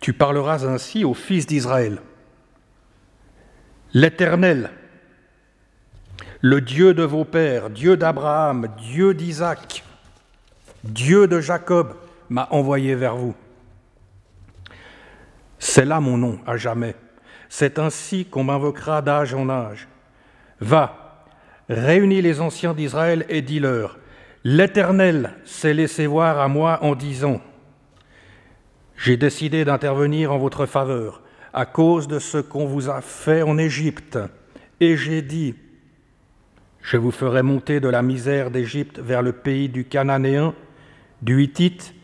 Tu 0.00 0.12
parleras 0.12 0.64
ainsi 0.64 1.04
aux 1.04 1.14
fils 1.14 1.46
d'Israël. 1.46 1.98
L'Éternel, 3.94 4.70
le 6.40 6.60
Dieu 6.60 6.94
de 6.94 7.02
vos 7.02 7.24
pères, 7.24 7.70
Dieu 7.70 7.96
d'Abraham, 7.96 8.68
Dieu 8.78 9.14
d'Isaac, 9.14 9.82
Dieu 10.84 11.26
de 11.26 11.40
Jacob, 11.40 11.94
m'a 12.28 12.46
envoyé 12.50 12.94
vers 12.94 13.16
vous. 13.16 13.34
C'est 15.58 15.84
là 15.84 16.00
mon 16.00 16.18
nom, 16.18 16.38
à 16.46 16.56
jamais. 16.56 16.94
C'est 17.48 17.78
ainsi 17.78 18.26
qu'on 18.26 18.44
m'invoquera 18.44 19.02
d'âge 19.02 19.34
en 19.34 19.48
âge. 19.48 19.88
Va, 20.60 21.24
réunis 21.68 22.22
les 22.22 22.40
anciens 22.40 22.74
d'Israël 22.74 23.24
et 23.28 23.42
dis-leur, 23.42 23.98
L'Éternel 24.44 25.32
s'est 25.44 25.74
laissé 25.74 26.06
voir 26.06 26.38
à 26.38 26.46
moi 26.46 26.78
en 26.82 26.94
disant, 26.94 27.40
J'ai 28.96 29.16
décidé 29.16 29.64
d'intervenir 29.64 30.32
en 30.32 30.38
votre 30.38 30.66
faveur 30.66 31.22
à 31.52 31.64
cause 31.64 32.08
de 32.08 32.18
ce 32.18 32.38
qu'on 32.38 32.66
vous 32.66 32.90
a 32.90 33.00
fait 33.00 33.42
en 33.42 33.58
Égypte. 33.58 34.18
Et 34.80 34.96
j'ai 34.96 35.22
dit, 35.22 35.54
Je 36.82 36.96
vous 36.96 37.10
ferai 37.10 37.42
monter 37.42 37.80
de 37.80 37.88
la 37.88 38.02
misère 38.02 38.50
d'Égypte 38.50 38.98
vers 38.98 39.22
le 39.22 39.32
pays 39.32 39.68
du 39.68 39.84
Cananéen, 39.84 40.54
du 41.22 41.42
Hittite, 41.42 41.94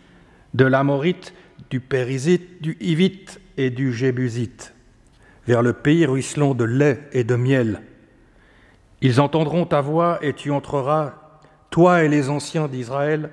de 0.54 0.64
l'Amorite, 0.64 1.34
du 1.70 1.80
Périsite, 1.80 2.62
du 2.62 2.76
Hivite 2.80 3.40
et 3.56 3.70
du 3.70 3.92
Jébusite, 3.92 4.74
vers 5.46 5.62
le 5.62 5.72
pays 5.72 6.06
ruisselant 6.06 6.54
de 6.54 6.64
lait 6.64 7.00
et 7.12 7.24
de 7.24 7.34
miel. 7.34 7.82
Ils 9.00 9.20
entendront 9.20 9.66
ta 9.66 9.80
voix 9.80 10.18
et 10.22 10.32
tu 10.32 10.50
entreras, 10.50 11.14
toi 11.70 12.04
et 12.04 12.08
les 12.08 12.28
anciens 12.28 12.68
d'Israël, 12.68 13.30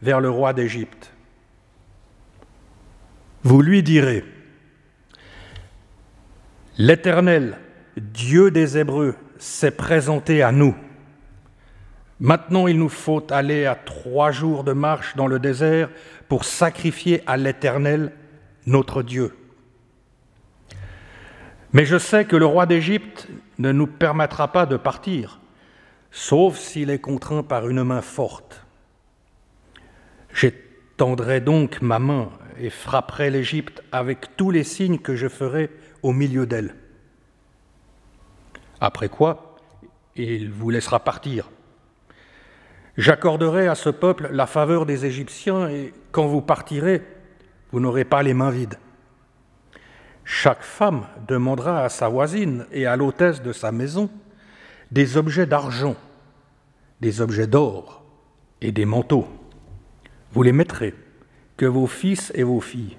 vers 0.00 0.20
le 0.20 0.30
roi 0.30 0.52
d'Égypte. 0.52 1.11
Vous 3.44 3.60
lui 3.60 3.82
direz, 3.82 4.24
L'Éternel, 6.78 7.58
Dieu 7.96 8.50
des 8.50 8.78
Hébreux, 8.78 9.14
s'est 9.38 9.72
présenté 9.72 10.42
à 10.42 10.52
nous. 10.52 10.74
Maintenant, 12.20 12.68
il 12.68 12.78
nous 12.78 12.88
faut 12.88 13.26
aller 13.32 13.66
à 13.66 13.74
trois 13.74 14.30
jours 14.30 14.62
de 14.62 14.72
marche 14.72 15.16
dans 15.16 15.26
le 15.26 15.40
désert 15.40 15.90
pour 16.28 16.44
sacrifier 16.44 17.22
à 17.26 17.36
l'Éternel, 17.36 18.12
notre 18.64 19.02
Dieu. 19.02 19.36
Mais 21.72 21.84
je 21.84 21.98
sais 21.98 22.24
que 22.24 22.36
le 22.36 22.46
roi 22.46 22.66
d'Égypte 22.66 23.28
ne 23.58 23.72
nous 23.72 23.88
permettra 23.88 24.52
pas 24.52 24.66
de 24.66 24.76
partir, 24.76 25.40
sauf 26.12 26.56
s'il 26.58 26.90
est 26.90 27.00
contraint 27.00 27.42
par 27.42 27.68
une 27.68 27.82
main 27.82 28.02
forte. 28.02 28.64
J'étendrai 30.32 31.40
donc 31.40 31.82
ma 31.82 31.98
main 31.98 32.30
et 32.58 32.70
frapperai 32.70 33.30
l'Égypte 33.30 33.82
avec 33.92 34.36
tous 34.36 34.50
les 34.50 34.64
signes 34.64 34.98
que 34.98 35.16
je 35.16 35.28
ferai 35.28 35.70
au 36.02 36.12
milieu 36.12 36.46
d'elle. 36.46 36.74
Après 38.80 39.08
quoi, 39.08 39.56
il 40.16 40.50
vous 40.50 40.70
laissera 40.70 41.00
partir. 41.00 41.50
J'accorderai 42.96 43.68
à 43.68 43.74
ce 43.74 43.88
peuple 43.88 44.28
la 44.32 44.46
faveur 44.46 44.84
des 44.84 45.06
Égyptiens 45.06 45.68
et 45.68 45.94
quand 46.10 46.26
vous 46.26 46.42
partirez, 46.42 47.02
vous 47.70 47.80
n'aurez 47.80 48.04
pas 48.04 48.22
les 48.22 48.34
mains 48.34 48.50
vides. 48.50 48.78
Chaque 50.24 50.62
femme 50.62 51.06
demandera 51.26 51.84
à 51.84 51.88
sa 51.88 52.08
voisine 52.08 52.66
et 52.70 52.86
à 52.86 52.96
l'hôtesse 52.96 53.42
de 53.42 53.52
sa 53.52 53.72
maison 53.72 54.10
des 54.90 55.16
objets 55.16 55.46
d'argent, 55.46 55.96
des 57.00 57.20
objets 57.20 57.46
d'or 57.46 58.04
et 58.60 58.72
des 58.72 58.84
manteaux. 58.84 59.26
Vous 60.32 60.42
les 60.42 60.52
mettrez, 60.52 60.94
que 61.56 61.66
vos 61.66 61.86
fils 61.86 62.32
et 62.34 62.42
vos 62.42 62.60
filles. 62.60 62.96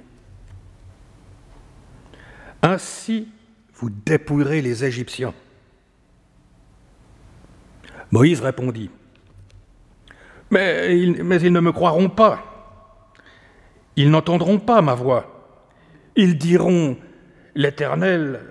Ainsi, 2.62 3.28
vous 3.76 3.90
dépouillerez 3.90 4.62
les 4.62 4.86
Égyptiens. 4.86 5.34
Moïse 8.12 8.42
répondit, 8.42 8.90
mais 10.52 11.00
ils, 11.00 11.12
ne 11.52 11.60
me 11.60 11.72
croiront 11.72 12.10
pas. 12.10 12.44
Ils 13.96 14.12
n'entendront 14.12 14.60
pas 14.60 14.82
ma 14.82 14.94
voix. 14.94 15.50
Ils 16.16 16.38
diront, 16.38 16.96
L'Éternel 17.56 18.42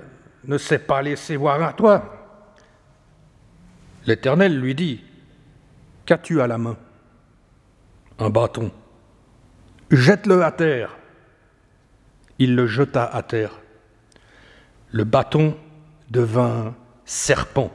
ne 0.44 0.58
s'est 0.58 0.80
pas 0.80 1.00
laissé 1.00 1.36
voir 1.36 1.62
à 1.62 1.72
toi. 1.72 2.28
L'Éternel 4.04 4.58
lui 4.58 4.74
dit, 4.74 5.04
Qu'as-tu 6.04 6.40
à 6.40 6.46
la 6.48 6.58
main? 6.58 6.76
Un 8.18 8.30
bâton. 8.30 8.72
Jette-le 9.92 10.42
à 10.42 10.50
terre. 10.50 10.96
Il 12.38 12.56
le 12.56 12.66
jeta 12.66 13.04
à 13.04 13.22
terre. 13.22 13.60
Le 14.90 15.04
bâton 15.04 15.54
devint 16.10 16.74
serpent. 17.04 17.70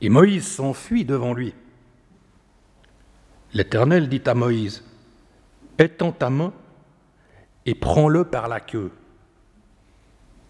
Et 0.00 0.08
Moïse 0.08 0.46
s'enfuit 0.46 1.04
devant 1.04 1.34
lui. 1.34 1.54
L'Éternel 3.52 4.08
dit 4.08 4.22
à 4.26 4.34
Moïse, 4.34 4.84
Étends 5.76 6.12
ta 6.12 6.30
main 6.30 6.52
et 7.66 7.74
prends-le 7.74 8.24
par 8.24 8.46
la 8.46 8.60
queue. 8.60 8.92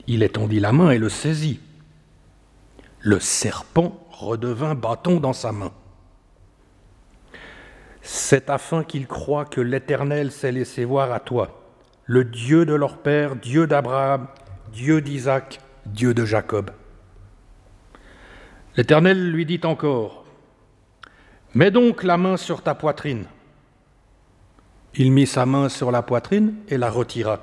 Il 0.07 0.23
étendit 0.23 0.61
la 0.61 0.73
main 0.73 0.91
et 0.91 0.99
le 0.99 1.09
saisit. 1.09 1.61
Le 3.01 3.21
serpent 3.21 4.07
redevint 4.11 4.75
bâton 4.75 5.19
dans 5.19 5.33
sa 5.33 5.51
main. 5.51 5.73
C'est 8.03 8.51
afin 8.51 8.85
qu'ils 8.85 9.07
croient 9.07 9.45
que 9.45 9.61
l'Éternel 9.61 10.31
s'est 10.31 10.53
laissé 10.53 10.85
voir 10.85 11.13
à 11.13 11.21
toi, 11.21 11.63
le 12.05 12.25
Dieu 12.25 12.65
de 12.65 12.75
leur 12.75 12.99
père, 12.99 13.37
Dieu 13.37 13.67
d'Abraham, 13.67 14.27
Dieu 14.73 15.01
d'Isaac, 15.01 15.61
Dieu 15.87 16.15
de 16.15 16.25
Jacob. 16.25 16.71
L'Éternel 18.77 19.31
lui 19.31 19.47
dit 19.47 19.61
encore, 19.65 20.25
Mets 21.55 21.73
donc 21.73 22.05
la 22.05 22.17
main 22.17 22.37
sur 22.37 22.63
ta 22.63 22.75
poitrine. 22.75 23.25
Il 24.95 25.13
mit 25.13 25.27
sa 25.27 25.47
main 25.47 25.69
sur 25.69 25.91
la 25.91 26.03
poitrine 26.03 26.55
et 26.69 26.79
la 26.79 26.91
retira. 26.91 27.41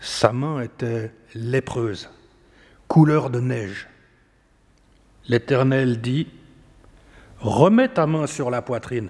Sa 0.00 0.32
main 0.32 0.60
était 0.60 1.12
lépreuse, 1.34 2.10
couleur 2.88 3.30
de 3.30 3.40
neige. 3.40 3.88
L'Éternel 5.28 6.00
dit, 6.00 6.28
Remets 7.46 7.90
ta 7.90 8.08
main 8.08 8.26
sur 8.26 8.50
la 8.50 8.60
poitrine. 8.60 9.08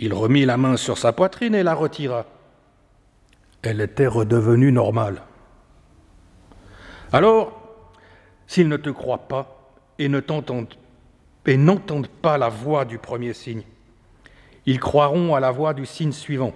Il 0.00 0.12
remit 0.12 0.44
la 0.44 0.56
main 0.56 0.76
sur 0.76 0.98
sa 0.98 1.12
poitrine 1.12 1.54
et 1.54 1.62
la 1.62 1.72
retira. 1.72 2.26
Elle 3.62 3.80
était 3.80 4.08
redevenue 4.08 4.72
normale. 4.72 5.22
Alors, 7.12 7.52
s'ils 8.48 8.68
ne 8.68 8.76
te 8.76 8.90
croient 8.90 9.28
pas 9.28 9.70
et 10.00 10.08
ne 10.08 10.20
n'entendent 11.56 12.08
pas 12.20 12.36
la 12.36 12.48
voix 12.48 12.84
du 12.84 12.98
premier 12.98 13.32
signe, 13.32 13.62
ils 14.66 14.80
croiront 14.80 15.36
à 15.36 15.40
la 15.40 15.52
voix 15.52 15.72
du 15.72 15.86
signe 15.86 16.10
suivant. 16.10 16.52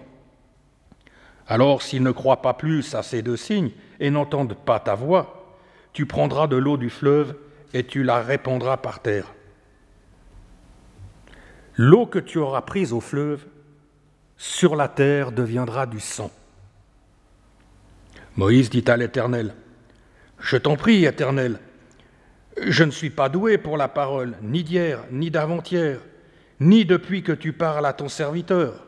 Alors 1.47 1.83
s'ils 1.83 2.03
ne 2.03 2.11
croient 2.11 2.42
pas 2.42 2.55
plus 2.55 2.97
à 2.97 3.05
ces 3.05 3.23
deux 3.23 3.37
signes 3.37 3.71
et 4.01 4.11
n'entendent 4.11 4.57
pas 4.57 4.81
ta 4.81 4.97
voix, 4.97 5.55
tu 5.92 6.05
prendras 6.05 6.49
de 6.49 6.57
l'eau 6.57 6.77
du 6.77 6.90
fleuve 6.90 7.37
et 7.75 7.85
tu 7.85 8.03
la 8.03 8.21
répandras 8.21 8.79
par 8.79 8.99
terre. 9.01 9.33
L'eau 11.81 12.07
que 12.07 12.19
tu 12.19 12.38
auras 12.38 12.62
prise 12.62 12.93
au 12.93 13.01
fleuve, 13.01 13.47
sur 14.37 14.75
la 14.75 14.88
terre 14.88 15.31
deviendra 15.31 15.87
du 15.87 16.01
sang. 16.01 16.33
Moïse 18.35 18.69
dit 18.69 18.85
à 18.88 18.97
l'Éternel, 18.97 19.55
Je 20.41 20.57
t'en 20.57 20.75
prie, 20.75 21.05
Éternel, 21.05 21.61
je 22.61 22.83
ne 22.83 22.91
suis 22.91 23.11
pas 23.11 23.29
doué 23.29 23.59
pour 23.59 23.77
la 23.77 23.87
parole, 23.87 24.35
ni 24.43 24.64
d'hier, 24.64 25.05
ni 25.12 25.31
d'avant-hier, 25.31 26.01
ni 26.59 26.85
depuis 26.85 27.23
que 27.23 27.31
tu 27.31 27.53
parles 27.53 27.87
à 27.87 27.93
ton 27.93 28.09
serviteur. 28.09 28.85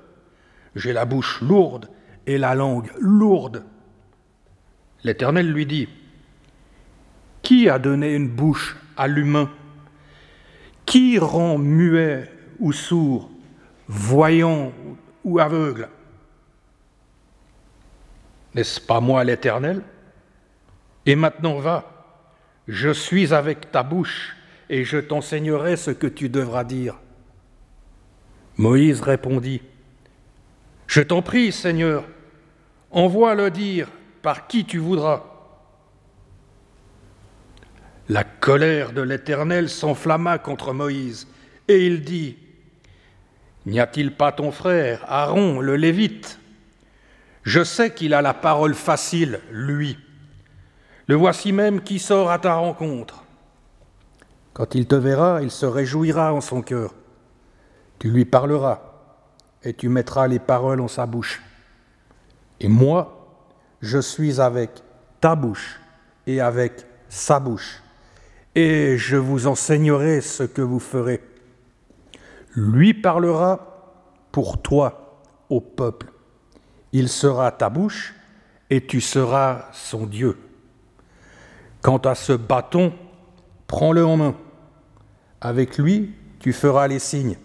J'ai 0.74 0.92
la 0.92 1.04
bouche 1.04 1.40
lourde 1.42 1.88
et 2.26 2.38
la 2.38 2.56
langue 2.56 2.90
lourde. 3.00 3.64
L'Éternel 5.04 5.48
lui 5.52 5.64
dit, 5.64 5.88
Qui 7.42 7.68
a 7.68 7.78
donné 7.78 8.16
une 8.16 8.28
bouche 8.28 8.76
à 8.96 9.06
l'humain? 9.06 9.48
Qui 10.86 11.20
rend 11.20 11.56
muet 11.56 12.28
ou 12.60 12.72
sourd, 12.72 13.30
voyant 13.88 14.72
ou 15.24 15.38
aveugle 15.40 15.88
N'est-ce 18.54 18.80
pas 18.80 19.00
moi 19.00 19.24
l'Éternel? 19.24 19.82
Et 21.06 21.16
maintenant 21.16 21.58
va, 21.58 22.04
je 22.68 22.90
suis 22.90 23.32
avec 23.34 23.72
ta 23.72 23.82
bouche 23.82 24.36
et 24.68 24.84
je 24.84 24.98
t'enseignerai 24.98 25.76
ce 25.76 25.90
que 25.90 26.06
tu 26.06 26.28
devras 26.28 26.64
dire. 26.64 26.98
Moïse 28.56 29.00
répondit, 29.00 29.62
Je 30.86 31.00
t'en 31.00 31.22
prie, 31.22 31.50
Seigneur, 31.50 32.04
envoie-le 32.90 33.50
dire 33.50 33.88
par 34.22 34.46
qui 34.46 34.64
tu 34.64 34.78
voudras. 34.78 35.24
La 38.08 38.24
colère 38.24 38.92
de 38.92 39.02
l'Éternel 39.02 39.68
s'enflamma 39.68 40.38
contre 40.38 40.72
Moïse, 40.72 41.28
et 41.68 41.86
il 41.86 42.02
dit, 42.02 42.36
N'y 43.70 43.78
a-t-il 43.78 44.10
pas 44.16 44.32
ton 44.32 44.50
frère, 44.50 45.04
Aaron, 45.06 45.60
le 45.60 45.76
Lévite? 45.76 46.40
Je 47.44 47.62
sais 47.62 47.94
qu'il 47.94 48.14
a 48.14 48.20
la 48.20 48.34
parole 48.34 48.74
facile, 48.74 49.38
lui. 49.52 49.96
Le 51.06 51.14
voici 51.14 51.52
même 51.52 51.80
qui 51.80 52.00
sort 52.00 52.32
à 52.32 52.40
ta 52.40 52.54
rencontre. 52.54 53.22
Quand 54.54 54.74
il 54.74 54.88
te 54.88 54.96
verra, 54.96 55.40
il 55.42 55.52
se 55.52 55.66
réjouira 55.66 56.34
en 56.34 56.40
son 56.40 56.62
cœur. 56.62 56.96
Tu 58.00 58.10
lui 58.10 58.24
parleras, 58.24 58.80
et 59.62 59.72
tu 59.72 59.88
mettras 59.88 60.26
les 60.26 60.40
paroles 60.40 60.80
en 60.80 60.88
sa 60.88 61.06
bouche. 61.06 61.40
Et 62.58 62.66
moi, 62.66 63.38
je 63.82 64.00
suis 64.00 64.40
avec 64.40 64.82
ta 65.20 65.36
bouche 65.36 65.80
et 66.26 66.40
avec 66.40 66.84
sa 67.08 67.38
bouche, 67.38 67.84
et 68.56 68.98
je 68.98 69.16
vous 69.16 69.46
enseignerai 69.46 70.22
ce 70.22 70.42
que 70.42 70.60
vous 70.60 70.80
ferez. 70.80 71.22
Lui 72.54 72.94
parlera 72.94 73.70
pour 74.32 74.60
toi 74.60 75.22
au 75.48 75.60
peuple. 75.60 76.12
Il 76.92 77.08
sera 77.08 77.52
ta 77.52 77.68
bouche 77.68 78.14
et 78.70 78.86
tu 78.86 79.00
seras 79.00 79.66
son 79.72 80.06
Dieu. 80.06 80.36
Quant 81.80 81.98
à 81.98 82.14
ce 82.14 82.32
bâton, 82.32 82.92
prends-le 83.66 84.04
en 84.04 84.16
main. 84.16 84.34
Avec 85.40 85.78
lui, 85.78 86.14
tu 86.38 86.52
feras 86.52 86.88
les 86.88 86.98
signes. 86.98 87.38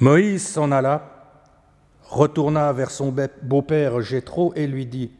Moïse 0.00 0.46
s'en 0.46 0.72
alla, 0.72 1.38
retourna 2.02 2.72
vers 2.72 2.90
son 2.90 3.14
beau-père 3.42 4.00
Jéthro 4.00 4.52
et 4.56 4.66
lui 4.66 4.86
dit 4.86 5.12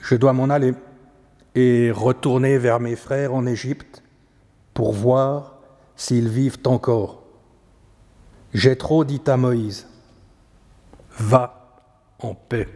Je 0.00 0.16
dois 0.16 0.32
m'en 0.32 0.50
aller 0.50 0.74
et 1.54 1.90
retourner 1.90 2.58
vers 2.58 2.80
mes 2.80 2.96
frères 2.96 3.34
en 3.34 3.46
Égypte 3.46 4.02
pour 4.74 4.92
voir 4.92 5.61
s'ils 5.96 6.28
vivent 6.28 6.58
encore. 6.64 7.22
Jéthro 8.54 9.04
dit 9.04 9.22
à 9.26 9.36
Moïse 9.36 9.86
Va 11.18 11.80
en 12.18 12.34
paix. 12.34 12.68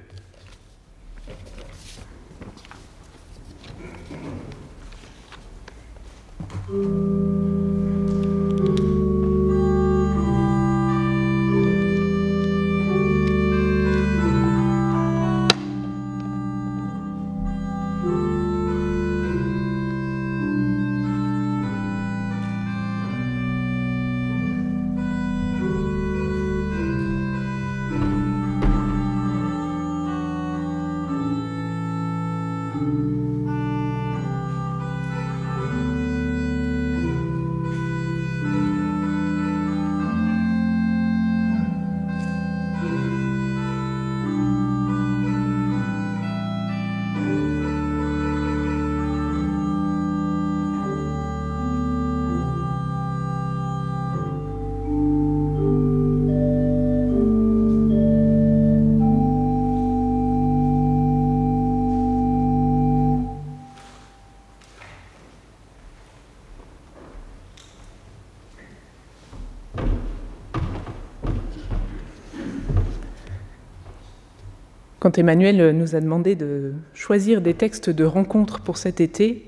Emmanuel 75.19 75.71
nous 75.77 75.95
a 75.95 76.01
demandé 76.01 76.35
de 76.35 76.73
choisir 76.95 77.41
des 77.41 77.55
textes 77.55 77.91
de 77.91 78.05
rencontre 78.05 78.61
pour 78.61 78.77
cet 78.77 79.01
été, 79.01 79.47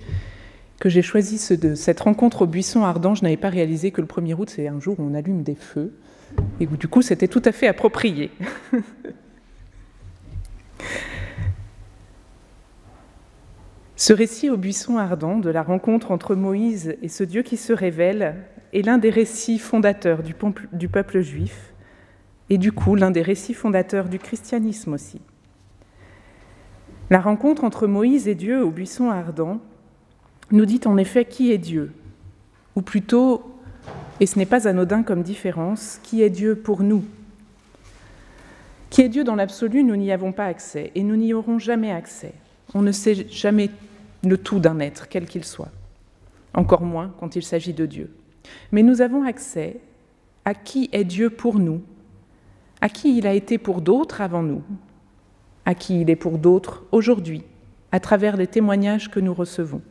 que 0.81 0.89
j'ai 0.89 1.03
choisi 1.03 1.39
cette 1.39 2.01
rencontre 2.01 2.43
au 2.43 2.47
buisson 2.47 2.85
ardent, 2.85 3.15
je 3.15 3.23
n'avais 3.25 3.37
pas 3.37 3.51
réalisé 3.51 3.91
que 3.91 4.01
le 4.01 4.07
1er 4.07 4.35
août, 4.35 4.49
c'est 4.55 4.69
un 4.69 4.79
jour 4.81 4.99
où 4.99 5.03
on 5.03 5.15
allume 5.15 5.43
des 5.43 5.57
feux, 5.57 5.93
et 6.61 6.67
où 6.67 6.77
du 6.77 6.87
coup 6.89 7.03
c'était 7.03 7.29
tout 7.29 7.43
à 7.45 7.53
fait 7.53 7.67
approprié. 7.67 8.31
ce 13.97 14.13
récit 14.13 14.51
au 14.51 14.57
buisson 14.57 14.99
ardent 14.99 15.39
de 15.39 15.51
la 15.51 15.65
rencontre 15.65 16.13
entre 16.13 16.37
Moïse 16.37 16.97
et 17.03 17.09
ce 17.09 17.25
Dieu 17.25 17.43
qui 17.43 17.57
se 17.57 17.73
révèle 17.73 18.37
est 18.73 18.83
l'un 18.83 18.99
des 18.99 19.11
récits 19.11 19.59
fondateurs 19.59 20.23
du 20.23 20.89
peuple 20.89 21.21
juif, 21.21 21.73
et 22.51 22.59
du 22.59 22.71
coup 22.71 22.95
l'un 22.95 23.11
des 23.11 23.23
récits 23.23 23.55
fondateurs 23.55 24.09
du 24.09 24.21
christianisme 24.21 24.93
aussi. 24.93 25.21
La 27.11 27.21
rencontre 27.21 27.65
entre 27.65 27.87
Moïse 27.87 28.29
et 28.29 28.35
Dieu 28.35 28.63
au 28.63 28.71
buisson 28.71 29.11
ardent 29.11 29.61
nous 30.51 30.67
dit 30.67 30.81
en 30.85 30.97
effet 30.97 31.25
qui 31.25 31.53
est 31.53 31.59
Dieu, 31.59 31.93
ou 32.75 32.83
plutôt, 32.83 33.43
et 34.21 34.27
ce 34.27 34.39
n'est 34.39 34.47
pas 34.47 34.69
anodin 34.69 35.03
comme 35.03 35.23
différence, 35.23 36.01
qui 36.03 36.23
est 36.23 36.31
Dieu 36.31 36.55
pour 36.57 36.83
nous? 36.83 37.05
Qui 38.91 39.03
est 39.03 39.09
Dieu 39.09 39.25
dans 39.25 39.35
l'absolu, 39.35 39.85
nous 39.85 39.97
n'y 39.97 40.13
avons 40.13 40.33
pas 40.33 40.47
accès 40.47 40.91
et 40.95 41.03
nous 41.03 41.17
n'y 41.17 41.35
aurons 41.35 41.59
jamais 41.59 41.93
accès. 41.93 42.33
On 42.75 42.83
ne 42.83 42.93
sait 42.93 43.27
jamais 43.29 43.71
le 44.25 44.37
tout 44.37 44.59
d'un 44.59 44.79
être, 44.81 45.09
quel 45.09 45.27
qu'il 45.27 45.45
soit, 45.45 45.71
encore 46.55 46.83
moins 46.83 47.15
quand 47.21 47.37
il 47.37 47.43
s'agit 47.43 47.75
de 47.75 47.87
Dieu. 47.87 48.11
Mais 48.73 48.83
nous 48.83 49.01
avons 49.01 49.25
accès 49.25 49.81
à 50.45 50.55
qui 50.55 50.89
est 50.93 51.05
Dieu 51.05 51.31
pour 51.31 51.59
nous, 51.59 51.83
à 52.81 52.89
qui 52.89 53.17
il 53.17 53.27
a 53.27 53.35
été 53.35 53.59
pour 53.59 53.81
d'autres 53.81 54.21
avant 54.21 54.43
nous, 54.43 54.63
à 55.69 55.75
qui 55.75 56.01
il 56.01 56.09
est 56.09 56.17
pour 56.17 56.39
d'autres 56.39 56.87
aujourd'hui, 56.93 57.45
à 57.93 58.01
travers 58.01 58.39
les 58.39 58.47
témoignages 58.47 59.11
que 59.11 59.21
nous 59.21 59.35
recevons. 59.35 59.83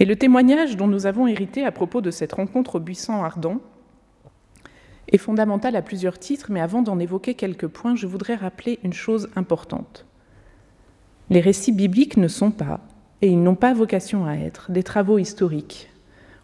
Et 0.00 0.04
le 0.04 0.16
témoignage 0.16 0.76
dont 0.76 0.86
nous 0.86 1.06
avons 1.06 1.26
hérité 1.26 1.64
à 1.64 1.72
propos 1.72 2.02
de 2.02 2.10
cette 2.10 2.34
rencontre 2.34 2.74
au 2.74 2.80
buisson 2.80 3.24
ardent 3.24 3.56
est 5.08 5.16
fondamental 5.16 5.76
à 5.76 5.80
plusieurs 5.80 6.18
titres, 6.18 6.48
mais 6.50 6.60
avant 6.60 6.82
d'en 6.82 6.98
évoquer 6.98 7.32
quelques 7.32 7.68
points, 7.68 7.96
je 7.96 8.06
voudrais 8.06 8.34
rappeler 8.34 8.78
une 8.84 8.92
chose 8.92 9.30
importante. 9.34 10.04
Les 11.30 11.40
récits 11.40 11.72
bibliques 11.72 12.18
ne 12.18 12.28
sont 12.28 12.50
pas, 12.50 12.80
et 13.22 13.28
ils 13.28 13.42
n'ont 13.42 13.54
pas 13.54 13.72
vocation 13.72 14.26
à 14.26 14.34
être, 14.34 14.70
des 14.70 14.82
travaux 14.82 15.16
historiques 15.16 15.88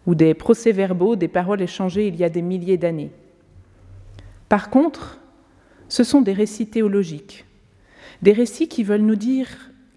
ou 0.07 0.15
des 0.15 0.33
procès-verbaux, 0.33 1.15
des 1.15 1.27
paroles 1.27 1.61
échangées 1.61 2.07
il 2.07 2.15
y 2.15 2.23
a 2.23 2.29
des 2.29 2.41
milliers 2.41 2.77
d'années. 2.77 3.11
Par 4.49 4.71
contre, 4.71 5.19
ce 5.93 6.03
sont 6.03 6.21
des 6.21 6.33
récits 6.33 6.65
théologiques, 6.65 7.45
des 8.23 8.33
récits 8.33 8.67
qui 8.67 8.83
veulent 8.83 9.01
nous 9.01 9.15
dire 9.15 9.47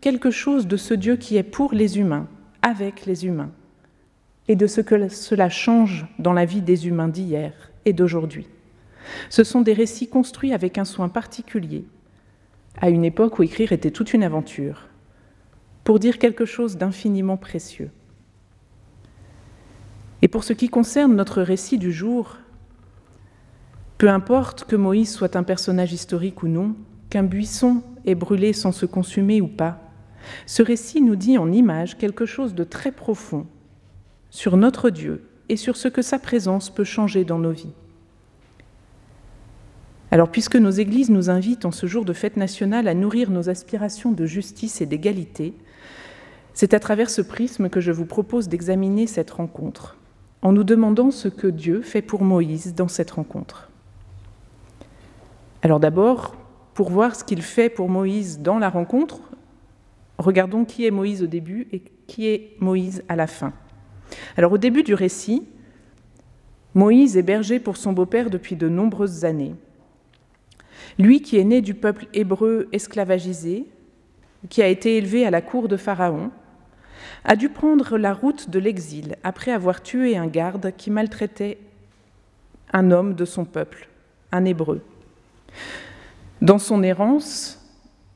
quelque 0.03 0.31
chose 0.31 0.67
de 0.67 0.77
ce 0.77 0.93
Dieu 0.93 1.17
qui 1.17 1.39
est 1.39 1.43
pour 1.43 1.73
les 1.73 1.99
humains, 1.99 2.29
avec 2.61 3.07
les 3.07 3.25
humains, 3.25 3.51
et 4.47 4.57
de 4.57 4.67
ce 4.67 4.83
que 4.83 5.09
cela 5.09 5.49
change 5.49 6.07
dans 6.19 6.35
la 6.35 6.45
vie 6.45 6.61
des 6.61 6.87
humains 6.87 7.09
d'hier 7.09 7.55
et 7.87 7.95
d'aujourd'hui. 7.95 8.47
Ce 9.31 9.43
sont 9.43 9.63
des 9.63 9.73
récits 9.73 10.07
construits 10.07 10.53
avec 10.53 10.77
un 10.77 10.85
soin 10.85 11.09
particulier, 11.09 11.87
à 12.79 12.91
une 12.91 13.07
époque 13.07 13.39
où 13.39 13.43
écrire 13.43 13.73
était 13.73 13.91
toute 13.91 14.13
une 14.13 14.23
aventure, 14.23 14.89
pour 15.83 15.99
dire 15.99 16.19
quelque 16.19 16.45
chose 16.45 16.77
d'infiniment 16.77 17.39
précieux. 17.39 17.89
Et 20.21 20.29
pour 20.29 20.45
ce 20.45 20.53
qui 20.53 20.69
concerne 20.69 21.17
notre 21.17 21.41
récit 21.41 21.79
du 21.79 21.91
jour, 21.91 22.37
peu 23.99 24.09
importe 24.09 24.65
que 24.65 24.77
Moïse 24.77 25.11
soit 25.11 25.37
un 25.37 25.43
personnage 25.43 25.93
historique 25.93 26.43
ou 26.43 26.49
non, 26.49 26.75
qu'un 27.09 27.23
buisson 27.23 27.83
ait 28.05 28.15
brûlé 28.15 28.53
sans 28.53 28.73
se 28.73 28.87
consumer 28.87 29.41
ou 29.41 29.49
pas, 29.49 29.81
ce 30.45 30.63
récit 30.63 31.01
nous 31.01 31.17
dit 31.17 31.39
en 31.39 31.53
image 31.53 31.97
quelque 31.99 32.27
chose 32.27 32.55
de 32.55 32.65
très 32.65 32.93
profond 32.93 33.47
sur 34.31 34.57
notre 34.57 34.91
Dieu 34.91 35.25
et 35.49 35.57
sur 35.57 35.77
ce 35.77 35.89
que 35.89 36.03
sa 36.03 36.19
présence 36.19 36.69
peut 36.71 36.85
changer 36.85 37.25
dans 37.25 37.39
nos 37.39 37.53
vies. 37.53 37.73
Alors 40.11 40.31
puisque 40.31 40.57
nos 40.57 40.71
églises 40.71 41.11
nous 41.11 41.31
invitent 41.31 41.65
en 41.65 41.73
ce 41.73 41.87
jour 41.87 42.05
de 42.05 42.13
fête 42.13 42.37
nationale 42.37 42.89
à 42.89 42.95
nourrir 42.95 43.31
nos 43.31 43.49
aspirations 43.49 44.13
de 44.13 44.27
justice 44.27 44.81
et 44.81 44.87
d'égalité, 44.87 45.55
c'est 46.55 46.75
à 46.75 46.81
travers 46.81 47.11
ce 47.11 47.23
prisme 47.23 47.69
que 47.69 47.81
je 47.81 47.93
vous 47.93 48.07
propose 48.07 48.49
d'examiner 48.49 49.07
cette 49.07 49.31
rencontre, 49.31 49.97
en 50.43 50.53
nous 50.53 50.65
demandant 50.65 51.11
ce 51.11 51.29
que 51.29 51.47
Dieu 51.47 51.83
fait 51.83 52.03
pour 52.03 52.23
Moïse 52.23 52.75
dans 52.75 52.89
cette 52.89 53.11
rencontre. 53.11 53.69
Alors 55.67 55.81
d'abord, 55.81 56.37
pour 56.75 56.91
voir 56.91 57.17
ce 57.17 57.25
qu'il 57.25 57.43
fait 57.43 57.69
pour 57.69 57.89
Moïse 57.89 58.39
dans 58.39 58.61
la 58.61 58.69
rencontre, 58.69 59.19
regardons 60.17 60.65
qui 60.65 60.87
est 60.87 60.93
Moïse 60.93 61.25
au 61.25 61.27
début 61.27 61.67
et 61.73 61.83
qui 62.07 62.29
est 62.29 62.53
Moïse 62.61 63.03
à 63.09 63.17
la 63.17 63.27
fin. 63.27 63.53
Alors 64.37 64.53
au 64.53 64.59
début 64.59 64.85
du 64.85 64.95
récit, 64.95 65.43
Moïse 66.75 67.17
est 67.17 67.23
berger 67.23 67.59
pour 67.59 67.79
son 67.79 67.93
beau-père 67.93 68.31
depuis 68.31 68.55
de 68.55 68.69
nombreuses 68.69 69.25
années. 69.25 69.57
Lui 71.01 71.21
qui 71.21 71.37
est 71.37 71.43
né 71.43 71.61
du 71.63 71.75
peuple 71.75 72.07
hébreu 72.15 72.69
esclavagisé, 72.71 73.67
qui 74.49 74.63
a 74.63 74.69
été 74.69 74.97
élevé 74.97 75.27
à 75.27 75.33
la 75.33 75.43
cour 75.43 75.67
de 75.67 75.77
Pharaon, 75.77 76.31
a 77.25 77.35
dû 77.35 77.49
prendre 77.49 77.99
la 77.99 78.13
route 78.13 78.51
de 78.51 78.61
l'exil 78.61 79.17
après 79.25 79.51
avoir 79.51 79.83
tué 79.83 80.17
un 80.17 80.29
garde 80.29 80.71
qui 80.77 80.93
maltraitait 80.93 81.59
un 82.73 82.93
homme 82.93 83.15
de 83.15 83.25
son 83.25 83.45
peuple, 83.45 83.89
un 84.31 84.45
hébreu. 84.45 84.81
Dans 86.43 86.59
son 86.59 86.83
errance, 86.83 87.63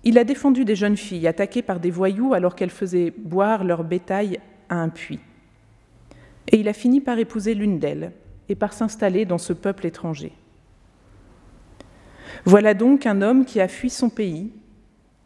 il 0.05 0.19
a 0.19 0.25
défendu 0.25 0.65
des 0.65 0.77
jeunes 0.77 0.97
filles 0.97 1.27
attaquées 1.27 1.63
par 1.63 1.81
des 1.81 1.91
voyous 1.91 2.35
alors 2.35 2.55
qu'elles 2.55 2.71
faisaient 2.71 3.13
boire 3.17 3.65
leur 3.65 3.85
bétail 3.85 4.41
à 4.69 4.77
un 4.77 4.89
puits. 4.89 5.21
Et 6.49 6.59
il 6.59 6.69
a 6.69 6.73
fini 6.73 7.01
par 7.01 7.19
épouser 7.19 7.55
l'une 7.55 7.79
d'elles 7.79 8.13
et 8.49 8.55
par 8.55 8.73
s'installer 8.73 9.25
dans 9.25 9.39
ce 9.39 9.53
peuple 9.53 9.87
étranger. 9.87 10.33
Voilà 12.45 12.75
donc 12.75 13.07
un 13.07 13.23
homme 13.23 13.45
qui 13.45 13.61
a 13.61 13.69
fui 13.69 13.91
son 13.91 14.09
pays, 14.09 14.51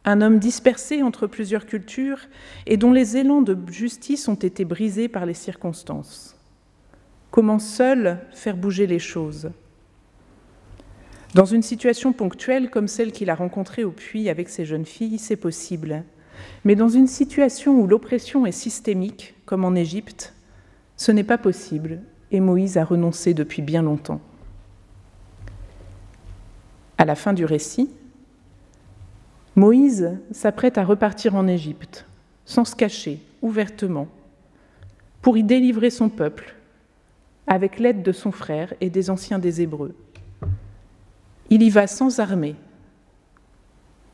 un 0.05 0.21
homme 0.21 0.39
dispersé 0.39 1.03
entre 1.03 1.27
plusieurs 1.27 1.67
cultures 1.67 2.21
et 2.67 2.77
dont 2.77 2.93
les 2.93 3.17
élans 3.17 3.43
de 3.43 3.57
justice 3.71 4.29
ont 4.29 4.35
été 4.35 4.65
brisés 4.65 5.09
par 5.09 5.25
les 5.25 5.35
circonstances. 5.35 6.37
Comment 7.31 7.59
seul 7.59 8.19
faire 8.33 8.57
bouger 8.57 8.87
les 8.87 8.99
choses? 8.99 9.51
Dans 11.35 11.45
une 11.45 11.63
situation 11.63 12.13
ponctuelle 12.13 12.71
comme 12.71 12.87
celle 12.87 13.11
qu'il 13.11 13.29
a 13.29 13.35
rencontrée 13.35 13.83
au 13.83 13.91
puits 13.91 14.29
avec 14.29 14.49
ses 14.49 14.65
jeunes 14.65 14.87
filles, 14.87 15.19
c'est 15.19 15.37
possible. 15.37 16.05
Mais 16.65 16.77
dans 16.77 16.89
une 16.89 17.09
situation 17.09 17.81
où 17.81 17.89
l'oppression 17.89 18.47
est 18.47 18.53
systémique, 18.53 19.35
comme 19.45 19.65
en 19.65 19.75
Égypte, 19.75 20.33
ce 20.97 21.11
n'est 21.11 21.25
pas 21.25 21.39
possible 21.39 22.01
et 22.31 22.41
Moïse 22.41 22.79
a 22.79 22.85
renoncé 22.85 23.35
depuis 23.35 23.63
bien 23.63 23.83
longtemps. 23.83 24.21
À 26.99 27.05
la 27.05 27.17
fin 27.17 27.33
du 27.33 27.45
récit, 27.45 27.91
Moïse 29.57 30.17
s'apprête 30.33 30.79
à 30.79 30.85
repartir 30.85 31.35
en 31.35 31.47
Égypte, 31.47 32.07
sans 32.45 32.65
se 32.65 32.75
cacher, 32.75 33.21
ouvertement, 33.43 34.09
pour 35.23 35.37
y 35.37 35.45
délivrer 35.45 35.91
son 35.91 36.09
peuple, 36.09 36.55
avec 37.47 37.79
l'aide 37.79 38.03
de 38.03 38.13
son 38.13 38.33
frère 38.33 38.73
et 38.81 38.91
des 38.91 39.11
anciens 39.11 39.39
des 39.39 39.63
Hébreux. 39.63 39.95
Il 41.51 41.63
y 41.63 41.71
va 41.71 41.87
sans 41.87 42.21
armée, 42.21 42.57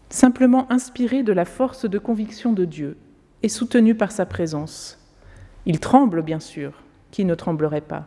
simplement 0.08 0.70
inspiré 0.70 1.22
de 1.22 1.32
la 1.32 1.44
force 1.44 1.88
de 1.88 1.98
conviction 1.98 2.52
de 2.52 2.64
Dieu 2.64 2.96
et 3.42 3.48
soutenu 3.48 3.94
par 3.94 4.12
sa 4.12 4.26
présence. 4.26 4.98
Il 5.66 5.80
tremble, 5.80 6.22
bien 6.22 6.40
sûr, 6.40 6.82
qui 7.10 7.24
ne 7.24 7.34
tremblerait 7.34 7.80
pas 7.80 8.06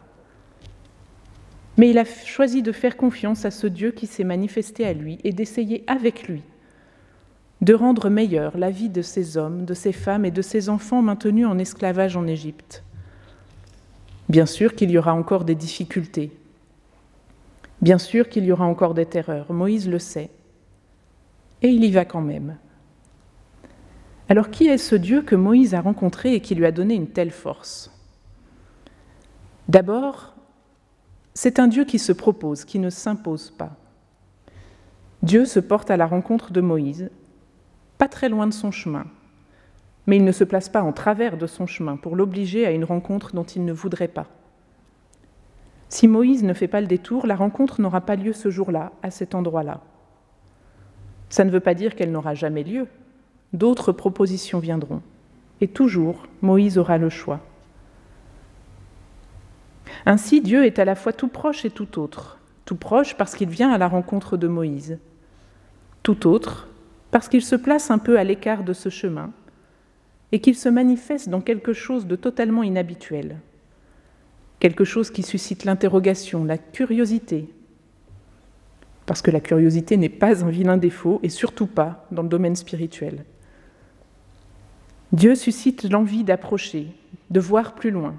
mais 1.78 1.90
il 1.90 1.98
a 1.98 2.06
choisi 2.06 2.62
de 2.62 2.72
faire 2.72 2.98
confiance 2.98 3.46
à 3.46 3.52
ce 3.52 3.68
Dieu 3.68 3.92
qui 3.92 4.08
s'est 4.08 4.24
manifesté 4.24 4.86
à 4.86 4.94
lui 4.94 5.20
et 5.24 5.32
d'essayer 5.32 5.84
avec 5.88 6.28
lui 6.28 6.44
de 7.62 7.74
rendre 7.74 8.10
meilleure 8.10 8.58
la 8.58 8.70
vie 8.72 8.90
de 8.90 9.02
ces 9.02 9.38
hommes, 9.38 9.64
de 9.64 9.74
ces 9.74 9.94
femmes 9.94 10.26
et 10.26 10.32
de 10.32 10.42
ces 10.42 10.68
enfants 10.68 11.02
maintenus 11.02 11.48
en 11.48 11.58
esclavage 11.58 12.18
en 12.18 12.28
Égypte. 12.28 12.84
Bien 14.28 14.46
sûr 14.46 14.76
qu'il 14.76 14.92
y 14.92 14.98
aura 14.98 15.14
encore 15.14 15.46
des 15.46 15.56
difficultés. 15.56 16.32
Bien 17.82 17.98
sûr 17.98 18.30
qu'il 18.30 18.46
y 18.46 18.52
aura 18.52 18.66
encore 18.66 18.94
des 18.94 19.06
terreurs. 19.06 19.52
Moïse 19.52 19.90
le 19.90 20.00
sait. 20.00 20.30
Et 21.62 21.70
il 21.70 21.84
y 21.84 21.92
va 21.92 22.06
quand 22.06 22.22
même. 22.22 22.58
Alors 24.30 24.50
qui 24.50 24.68
est 24.68 24.78
ce 24.78 24.96
Dieu 24.96 25.22
que 25.22 25.36
Moïse 25.36 25.74
a 25.74 25.82
rencontré 25.82 26.34
et 26.34 26.40
qui 26.40 26.56
lui 26.56 26.66
a 26.66 26.72
donné 26.72 26.96
une 26.96 27.10
telle 27.10 27.32
force? 27.32 27.92
D'abord, 29.68 30.34
c'est 31.34 31.60
un 31.60 31.68
Dieu 31.68 31.86
qui 31.86 32.00
se 32.00 32.12
propose, 32.12 32.66
qui 32.66 32.80
ne 32.80 32.90
s'impose 32.90 33.52
pas. 33.52 33.76
Dieu 35.24 35.46
se 35.46 35.60
porte 35.60 35.90
à 35.90 35.98
la 35.98 36.06
rencontre 36.06 36.52
de 36.52 36.62
Moïse, 36.62 37.10
pas 37.98 38.08
très 38.08 38.28
loin 38.28 38.46
de 38.46 38.54
son 38.54 38.72
chemin, 38.72 39.06
mais 40.06 40.18
il 40.18 40.26
ne 40.26 40.32
se 40.34 40.44
place 40.44 40.68
pas 40.68 40.84
en 40.84 40.92
travers 40.92 41.38
de 41.38 41.48
son 41.48 41.66
chemin 41.66 41.96
pour 41.96 42.16
l'obliger 42.16 42.66
à 42.66 42.72
une 42.72 42.84
rencontre 42.84 43.34
dont 43.34 43.44
il 43.44 43.64
ne 43.64 43.72
voudrait 43.72 44.10
pas. 44.10 44.28
Si 45.94 46.08
Moïse 46.08 46.44
ne 46.44 46.56
fait 46.56 46.68
pas 46.68 46.82
le 46.82 46.88
détour, 46.88 47.28
la 47.28 47.36
rencontre 47.36 47.80
n'aura 47.80 48.02
pas 48.02 48.16
lieu 48.16 48.34
ce 48.34 48.50
jour-là, 48.50 48.94
à 49.04 49.12
cet 49.12 49.36
endroit-là. 49.36 49.82
Ça 51.30 51.46
ne 51.46 51.52
veut 51.52 51.60
pas 51.60 51.76
dire 51.76 51.94
qu'elle 51.94 52.12
n'aura 52.12 52.34
jamais 52.34 52.64
lieu. 52.64 52.88
D'autres 53.54 53.92
propositions 53.92 54.58
viendront. 54.58 55.04
Et 55.62 55.68
toujours, 55.68 56.26
Moïse 56.42 56.80
aura 56.80 56.98
le 56.98 57.10
choix. 57.10 57.42
Ainsi, 60.08 60.42
Dieu 60.42 60.66
est 60.66 60.80
à 60.80 60.86
la 60.86 60.96
fois 60.96 61.14
tout 61.14 61.28
proche 61.28 61.64
et 61.64 61.70
tout 61.70 62.00
autre. 62.00 62.40
Tout 62.66 62.76
proche 62.76 63.16
parce 63.16 63.36
qu'il 63.36 63.50
vient 63.50 63.72
à 63.72 63.78
la 63.78 63.88
rencontre 63.88 64.36
de 64.36 64.48
Moïse. 64.48 64.98
Tout 66.02 66.26
autre 66.26 66.70
parce 67.12 67.30
qu'il 67.30 67.44
se 67.44 67.56
place 67.56 67.92
un 67.92 68.00
peu 68.00 68.18
à 68.18 68.24
l'écart 68.24 68.64
de 68.64 68.74
ce 68.74 68.90
chemin 68.90 69.30
et 70.32 70.42
qu'il 70.42 70.56
se 70.56 70.70
manifeste 70.70 71.30
dans 71.30 71.42
quelque 71.42 71.74
chose 71.74 72.08
de 72.08 72.16
totalement 72.16 72.64
inhabituel. 72.64 73.38
Quelque 74.64 74.86
chose 74.86 75.12
qui 75.12 75.22
suscite 75.24 75.66
l'interrogation, 75.66 76.46
la 76.46 76.58
curiosité. 76.58 77.50
Parce 79.06 79.22
que 79.22 79.30
la 79.30 79.42
curiosité 79.42 79.98
n'est 79.98 80.08
pas 80.08 80.46
un 80.46 80.50
vilain 80.50 80.78
défaut 80.78 81.20
et 81.22 81.30
surtout 81.30 81.68
pas 81.68 82.08
dans 82.12 82.24
le 82.24 82.30
domaine 82.30 82.56
spirituel. 82.56 83.26
Dieu 85.12 85.36
suscite 85.36 85.84
l'envie 85.84 86.24
d'approcher, 86.24 86.88
de 87.30 87.40
voir 87.40 87.76
plus 87.76 87.92
loin, 87.92 88.16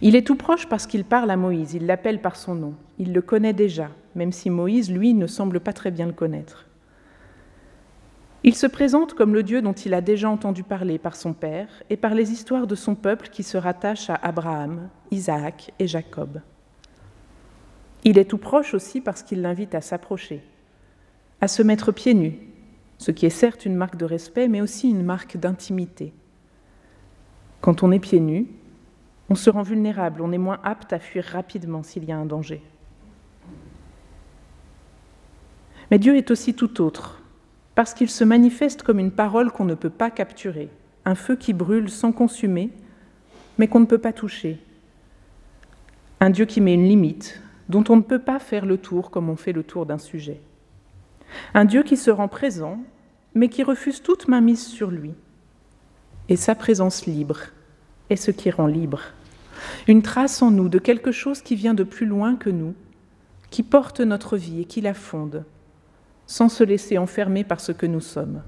il 0.00 0.16
est 0.16 0.26
tout 0.26 0.36
proche 0.36 0.66
parce 0.68 0.86
qu'il 0.86 1.04
parle 1.04 1.30
à 1.30 1.36
Moïse, 1.36 1.74
il 1.74 1.86
l'appelle 1.86 2.20
par 2.20 2.36
son 2.36 2.54
nom, 2.54 2.74
il 2.98 3.12
le 3.12 3.22
connaît 3.22 3.52
déjà, 3.52 3.90
même 4.14 4.32
si 4.32 4.50
Moïse, 4.50 4.90
lui, 4.90 5.14
ne 5.14 5.26
semble 5.26 5.60
pas 5.60 5.72
très 5.72 5.90
bien 5.90 6.06
le 6.06 6.12
connaître. 6.12 6.65
Il 8.46 8.54
se 8.54 8.68
présente 8.68 9.14
comme 9.14 9.34
le 9.34 9.42
Dieu 9.42 9.60
dont 9.60 9.72
il 9.72 9.92
a 9.92 10.00
déjà 10.00 10.30
entendu 10.30 10.62
parler 10.62 10.98
par 11.00 11.16
son 11.16 11.32
père 11.32 11.66
et 11.90 11.96
par 11.96 12.14
les 12.14 12.30
histoires 12.30 12.68
de 12.68 12.76
son 12.76 12.94
peuple 12.94 13.28
qui 13.28 13.42
se 13.42 13.56
rattachent 13.56 14.08
à 14.08 14.14
Abraham, 14.14 14.88
Isaac 15.10 15.72
et 15.80 15.88
Jacob. 15.88 16.40
Il 18.04 18.18
est 18.18 18.24
tout 18.26 18.38
proche 18.38 18.72
aussi 18.72 19.00
parce 19.00 19.24
qu'il 19.24 19.42
l'invite 19.42 19.74
à 19.74 19.80
s'approcher, 19.80 20.44
à 21.40 21.48
se 21.48 21.60
mettre 21.60 21.90
pieds 21.90 22.14
nus, 22.14 22.38
ce 22.98 23.10
qui 23.10 23.26
est 23.26 23.30
certes 23.30 23.66
une 23.66 23.74
marque 23.74 23.96
de 23.96 24.04
respect, 24.04 24.46
mais 24.46 24.60
aussi 24.60 24.90
une 24.90 25.02
marque 25.02 25.36
d'intimité. 25.36 26.12
Quand 27.60 27.82
on 27.82 27.90
est 27.90 27.98
pieds 27.98 28.20
nus, 28.20 28.46
on 29.28 29.34
se 29.34 29.50
rend 29.50 29.62
vulnérable, 29.62 30.22
on 30.22 30.30
est 30.30 30.38
moins 30.38 30.60
apte 30.62 30.92
à 30.92 31.00
fuir 31.00 31.24
rapidement 31.24 31.82
s'il 31.82 32.04
y 32.04 32.12
a 32.12 32.16
un 32.16 32.26
danger. 32.26 32.62
Mais 35.90 35.98
Dieu 35.98 36.16
est 36.16 36.30
aussi 36.30 36.54
tout 36.54 36.80
autre, 36.80 37.24
parce 37.76 37.92
qu'il 37.92 38.08
se 38.08 38.24
manifeste 38.24 38.82
comme 38.82 38.98
une 38.98 39.12
parole 39.12 39.52
qu'on 39.52 39.66
ne 39.66 39.74
peut 39.74 39.90
pas 39.90 40.10
capturer, 40.10 40.70
un 41.04 41.14
feu 41.14 41.36
qui 41.36 41.52
brûle 41.52 41.90
sans 41.90 42.10
consumer, 42.10 42.70
mais 43.58 43.68
qu'on 43.68 43.80
ne 43.80 43.86
peut 43.86 43.98
pas 43.98 44.14
toucher. 44.14 44.58
Un 46.18 46.30
Dieu 46.30 46.46
qui 46.46 46.62
met 46.62 46.72
une 46.72 46.88
limite, 46.88 47.40
dont 47.68 47.84
on 47.90 47.96
ne 47.96 48.02
peut 48.02 48.18
pas 48.18 48.38
faire 48.38 48.64
le 48.64 48.78
tour 48.78 49.10
comme 49.10 49.28
on 49.28 49.36
fait 49.36 49.52
le 49.52 49.62
tour 49.62 49.84
d'un 49.84 49.98
sujet. 49.98 50.40
Un 51.52 51.66
Dieu 51.66 51.82
qui 51.82 51.98
se 51.98 52.10
rend 52.10 52.28
présent, 52.28 52.78
mais 53.34 53.50
qui 53.50 53.62
refuse 53.62 54.02
toute 54.02 54.26
mainmise 54.26 54.66
sur 54.66 54.90
lui. 54.90 55.12
Et 56.30 56.36
sa 56.36 56.54
présence 56.54 57.04
libre 57.04 57.40
est 58.08 58.16
ce 58.16 58.30
qui 58.30 58.50
rend 58.50 58.68
libre. 58.68 59.02
Une 59.86 60.00
trace 60.00 60.40
en 60.40 60.50
nous 60.50 60.70
de 60.70 60.78
quelque 60.78 61.12
chose 61.12 61.42
qui 61.42 61.56
vient 61.56 61.74
de 61.74 61.84
plus 61.84 62.06
loin 62.06 62.36
que 62.36 62.48
nous, 62.48 62.74
qui 63.50 63.62
porte 63.62 64.00
notre 64.00 64.38
vie 64.38 64.62
et 64.62 64.64
qui 64.64 64.80
la 64.80 64.94
fonde, 64.94 65.44
sans 66.26 66.48
se 66.48 66.64
laisser 66.64 66.98
enfermer 66.98 67.44
par 67.44 67.60
ce 67.60 67.72
que 67.72 67.86
nous 67.86 68.00
sommes. 68.00 68.42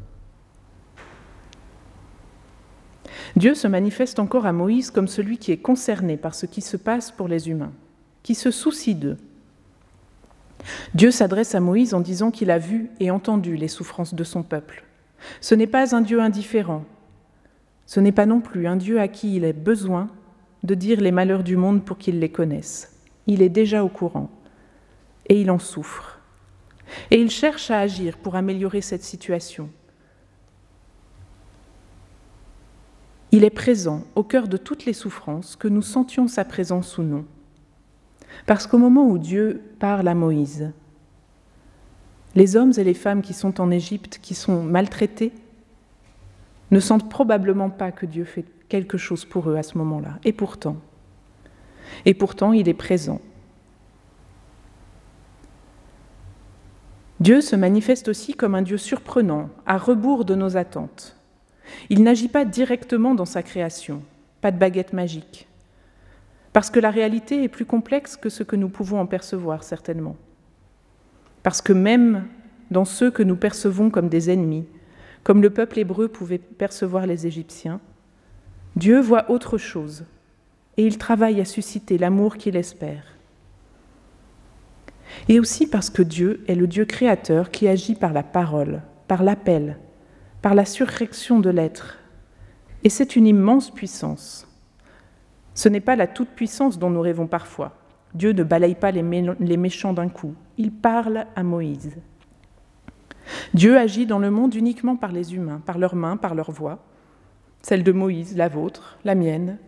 Dieu 3.37 3.55
se 3.55 3.69
manifeste 3.69 4.19
encore 4.19 4.47
à 4.47 4.53
Moïse 4.53 4.91
comme 4.91 5.09
celui 5.09 5.39
qui 5.39 5.53
est 5.53 5.59
concerné 5.59 6.17
par 6.17 6.35
ce 6.35 6.47
qui 6.47 6.61
se 6.61 6.77
passe 6.77 7.11
pour 7.11 7.29
les 7.29 7.49
humains, 7.49 7.73
qui 8.23 8.35
se 8.35 8.51
soucie 8.51 8.95
d'eux. 8.95 9.17
Dieu 10.95 11.11
s'adresse 11.11 11.55
à 11.55 11.61
Moïse 11.61 11.95
en 11.95 12.01
disant 12.01 12.31
qu'il 12.31 12.51
a 12.51 12.59
vu 12.59 12.91
et 13.01 13.11
entendu 13.11 13.57
les 13.57 13.69
souffrances 13.69 14.15
de 14.15 14.25
son 14.25 14.43
peuple. 14.43 14.85
Ce 15.41 15.55
n'est 15.55 15.67
pas 15.67 15.95
un 15.95 16.01
Dieu 16.01 16.21
indifférent, 16.21 16.85
ce 17.87 18.01
n'est 18.01 18.13
pas 18.13 18.27
non 18.27 18.41
plus 18.41 18.67
un 18.67 18.77
Dieu 18.77 19.01
à 19.01 19.09
qui 19.09 19.37
il 19.37 19.45
est 19.45 19.53
besoin 19.53 20.09
de 20.63 20.75
dire 20.75 21.01
les 21.01 21.13
malheurs 21.13 21.45
du 21.45 21.57
monde 21.57 21.85
pour 21.85 21.99
qu'il 21.99 22.19
les 22.19 22.29
connaisse. 22.29 22.99
Il 23.27 23.43
est 23.43 23.49
déjà 23.49 23.85
au 23.85 23.89
courant 23.89 24.31
et 25.27 25.41
il 25.41 25.51
en 25.51 25.59
souffre. 25.59 26.18
Et 27.11 27.21
il 27.21 27.31
cherche 27.31 27.71
à 27.71 27.81
agir 27.81 28.17
pour 28.19 28.37
améliorer 28.37 28.81
cette 28.81 29.03
situation. 29.03 29.71
Il 33.31 33.45
est 33.45 33.51
présent 33.51 34.05
au 34.15 34.23
cœur 34.23 34.49
de 34.49 34.57
toutes 34.57 34.87
les 34.87 34.95
souffrances, 34.95 35.55
que 35.57 35.69
nous 35.69 35.83
sentions 35.83 36.29
sa 36.29 36.45
présence 36.45 36.97
ou 36.99 37.03
non. 37.03 37.25
Parce 38.47 38.67
qu'au 38.67 38.79
moment 38.79 39.07
où 39.07 39.19
Dieu 39.19 39.63
parle 39.79 40.09
à 40.09 40.15
Moïse, 40.15 40.73
les 42.35 42.57
hommes 42.57 42.73
et 42.77 42.85
les 42.85 42.95
femmes 42.95 43.23
qui 43.23 43.35
sont 43.35 43.61
en 43.61 43.71
Égypte, 43.71 44.19
qui 44.23 44.35
sont 44.35 44.63
maltraités, 44.63 45.33
ne 46.71 46.81
sentent 46.81 47.09
probablement 47.11 47.71
pas 47.71 47.93
que 47.93 48.07
Dieu 48.07 48.25
fait 48.25 48.45
quelque 48.69 48.99
chose 48.99 49.25
pour 49.25 49.51
eux 49.51 49.57
à 49.57 49.63
ce 49.63 49.79
moment-là. 49.79 50.19
Et 50.25 50.33
pourtant, 50.33 50.77
et 52.05 52.15
pourtant, 52.15 52.53
il 52.53 52.69
est 52.69 52.75
présent. 52.75 53.21
Dieu 57.21 57.41
se 57.41 57.57
manifeste 57.57 58.09
aussi 58.09 58.35
comme 58.35 58.55
un 58.55 58.63
Dieu 58.63 58.77
surprenant, 58.77 59.51
à 59.67 59.77
rebours 59.77 60.25
de 60.25 60.35
nos 60.35 60.57
attentes. 60.57 61.17
Il 61.91 62.03
n'agit 62.03 62.29
pas 62.29 62.45
directement 62.45 63.15
dans 63.15 63.25
sa 63.25 63.43
création, 63.43 64.03
pas 64.41 64.53
de 64.53 64.59
baguette 64.59 64.93
magique, 64.93 65.49
parce 66.53 66.71
que 66.71 66.81
la 66.81 66.91
réalité 66.91 67.43
est 67.43 67.49
plus 67.49 67.67
complexe 67.67 68.17
que 68.17 68.29
ce 68.29 68.45
que 68.45 68.57
nous 68.57 68.69
pouvons 68.69 69.01
en 69.01 69.07
percevoir 69.07 69.65
certainement. 69.65 70.17
parce 71.43 71.63
que 71.63 71.73
même 71.73 72.27
dans 72.71 72.85
ceux 72.85 73.11
que 73.11 73.23
nous 73.23 73.37
percevons 73.37 73.91
comme 73.91 74.09
des 74.09 74.31
ennemis, 74.31 74.67
comme 75.25 75.43
le 75.43 75.51
peuple 75.51 75.79
hébreu 75.79 76.09
pouvait 76.09 76.39
percevoir 76.39 77.07
les 77.07 77.27
Égyptiens, 77.27 77.81
Dieu 78.77 79.01
voit 79.01 79.31
autre 79.31 79.59
chose 79.59 80.05
et 80.77 80.87
il 80.87 80.99
travaille 80.99 81.41
à 81.41 81.45
susciter 81.45 81.99
l'amour 81.99 82.37
qu'il 82.37 82.57
espère. 82.57 83.18
Et 85.29 85.41
aussi 85.41 85.67
parce 85.67 85.91
que 85.91 86.03
Dieu 86.03 86.45
est 86.49 86.55
le 86.55 86.67
Dieu 86.67 86.85
créateur 86.85 87.51
qui 87.51 87.69
agit 87.69 87.95
par 87.95 88.13
la 88.13 88.23
parole, 88.23 88.83
par 89.07 89.23
l'appel, 89.23 89.79
par 90.43 90.55
la 90.55 90.65
surrection 90.65 91.41
de 91.41 91.51
l'être. 91.51 91.99
Et 92.85 92.91
c'est 92.91 93.17
une 93.17 93.27
immense 93.27 93.71
puissance. 93.71 94.47
Ce 95.55 95.69
n'est 95.69 95.81
pas 95.81 95.97
la 95.97 96.07
toute-puissance 96.07 96.79
dont 96.79 96.91
nous 96.91 97.01
rêvons 97.01 97.27
parfois. 97.27 97.77
Dieu 98.15 98.33
ne 98.33 98.43
balaye 98.43 98.75
pas 98.75 98.91
les, 98.91 99.03
méchants 99.03 99.93
d'un 99.93 100.09
coup. 100.09 100.35
Il 100.57 100.71
parle 100.71 101.27
à 101.35 101.43
Moïse. 101.43 101.97
Dieu 103.53 103.77
agit 103.77 104.07
dans 104.07 104.19
le 104.19 104.31
monde 104.31 104.55
uniquement 104.55 104.97
par 104.97 105.13
les 105.13 105.35
humains, 105.35 105.61
par 105.65 105.79
leurs 105.79 105.97
mains, 105.97 106.17
par 106.17 106.35
leur 106.35 106.51
voix, 106.51 106.79
celle 107.61 107.83
de 107.83 107.93
Moïse, 107.93 108.37
la 108.37 108.49
vôtre, 108.49 108.99
la 109.05 109.15
mienne. 109.15 109.59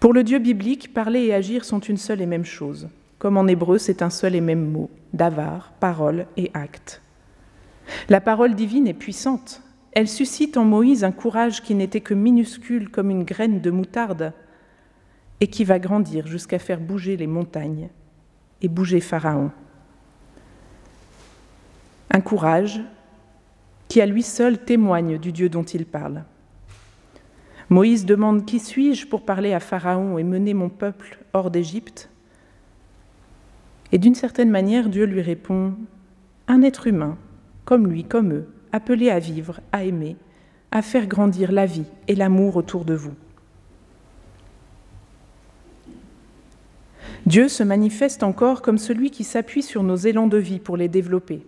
Pour 0.00 0.12
le 0.12 0.24
Dieu 0.24 0.38
biblique, 0.38 0.92
parler 0.92 1.26
et 1.26 1.34
agir 1.34 1.64
sont 1.64 1.80
une 1.80 1.96
seule 1.96 2.22
et 2.22 2.26
même 2.26 2.44
chose. 2.44 2.88
Comme 3.24 3.38
en 3.38 3.46
hébreu, 3.46 3.78
c'est 3.78 4.02
un 4.02 4.10
seul 4.10 4.34
et 4.34 4.42
même 4.42 4.70
mot, 4.70 4.90
davar, 5.14 5.72
parole 5.80 6.26
et 6.36 6.50
acte. 6.52 7.00
La 8.10 8.20
parole 8.20 8.54
divine 8.54 8.86
est 8.86 8.92
puissante. 8.92 9.62
Elle 9.92 10.08
suscite 10.08 10.58
en 10.58 10.66
Moïse 10.66 11.04
un 11.04 11.10
courage 11.10 11.62
qui 11.62 11.74
n'était 11.74 12.02
que 12.02 12.12
minuscule 12.12 12.90
comme 12.90 13.08
une 13.08 13.24
graine 13.24 13.62
de 13.62 13.70
moutarde 13.70 14.34
et 15.40 15.46
qui 15.46 15.64
va 15.64 15.78
grandir 15.78 16.26
jusqu'à 16.26 16.58
faire 16.58 16.80
bouger 16.80 17.16
les 17.16 17.26
montagnes 17.26 17.88
et 18.60 18.68
bouger 18.68 19.00
Pharaon. 19.00 19.50
Un 22.10 22.20
courage 22.20 22.82
qui 23.88 24.02
à 24.02 24.06
lui 24.06 24.22
seul 24.22 24.58
témoigne 24.58 25.16
du 25.16 25.32
Dieu 25.32 25.48
dont 25.48 25.62
il 25.62 25.86
parle. 25.86 26.24
Moïse 27.70 28.04
demande 28.04 28.44
Qui 28.44 28.60
suis-je 28.60 29.06
pour 29.06 29.24
parler 29.24 29.54
à 29.54 29.60
Pharaon 29.60 30.18
et 30.18 30.24
mener 30.24 30.52
mon 30.52 30.68
peuple 30.68 31.16
hors 31.32 31.50
d'Égypte? 31.50 32.10
Et 33.94 33.98
d'une 33.98 34.16
certaine 34.16 34.50
manière, 34.50 34.88
Dieu 34.88 35.04
lui 35.04 35.22
répond 35.22 35.72
Un 36.48 36.62
être 36.62 36.88
humain, 36.88 37.16
comme 37.64 37.86
lui, 37.86 38.02
comme 38.02 38.32
eux, 38.32 38.48
appelé 38.72 39.08
à 39.08 39.20
vivre, 39.20 39.60
à 39.70 39.84
aimer, 39.84 40.16
à 40.72 40.82
faire 40.82 41.06
grandir 41.06 41.52
la 41.52 41.64
vie 41.64 41.86
et 42.08 42.16
l'amour 42.16 42.56
autour 42.56 42.84
de 42.84 42.94
vous. 42.94 43.14
Dieu 47.24 47.46
se 47.46 47.62
manifeste 47.62 48.24
encore 48.24 48.62
comme 48.62 48.78
celui 48.78 49.12
qui 49.12 49.22
s'appuie 49.22 49.62
sur 49.62 49.84
nos 49.84 49.94
élans 49.94 50.26
de 50.26 50.38
vie 50.38 50.58
pour 50.58 50.76
les 50.76 50.88
développer, 50.88 51.46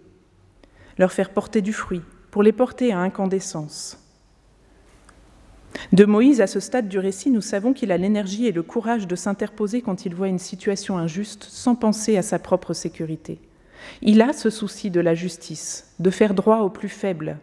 leur 0.99 1.11
faire 1.11 1.31
porter 1.31 1.63
du 1.63 1.73
fruit, 1.73 2.03
pour 2.31 2.45
les 2.45 2.53
porter 2.53 2.93
à 2.93 3.01
incandescence. 3.01 4.06
De 5.93 6.05
Moïse, 6.05 6.41
à 6.41 6.47
ce 6.47 6.61
stade 6.61 6.89
du 6.89 6.99
récit, 6.99 7.31
nous 7.31 7.41
savons 7.41 7.73
qu'il 7.73 7.93
a 7.93 7.97
l'énergie 7.97 8.47
et 8.47 8.53
le 8.53 8.63
courage 8.63 9.07
de 9.07 9.17
s'interposer 9.17 9.83
quand 9.83 10.07
il 10.07 10.15
voit 10.15 10.29
une 10.29 10.39
situation 10.39 10.99
injuste 10.99 11.45
sans 11.45 11.75
penser 11.75 12.17
à 12.17 12.23
sa 12.23 12.39
propre 12.39 12.73
sécurité. 12.73 13.39
Il 14.03 14.23
a 14.23 14.33
ce 14.33 14.51
souci 14.51 14.91
de 14.91 15.01
la 15.01 15.15
justice, 15.15 15.95
de 15.99 16.11
faire 16.11 16.35
droit 16.35 16.59
aux 16.59 16.71
plus 16.71 16.89
faibles, 16.89 17.39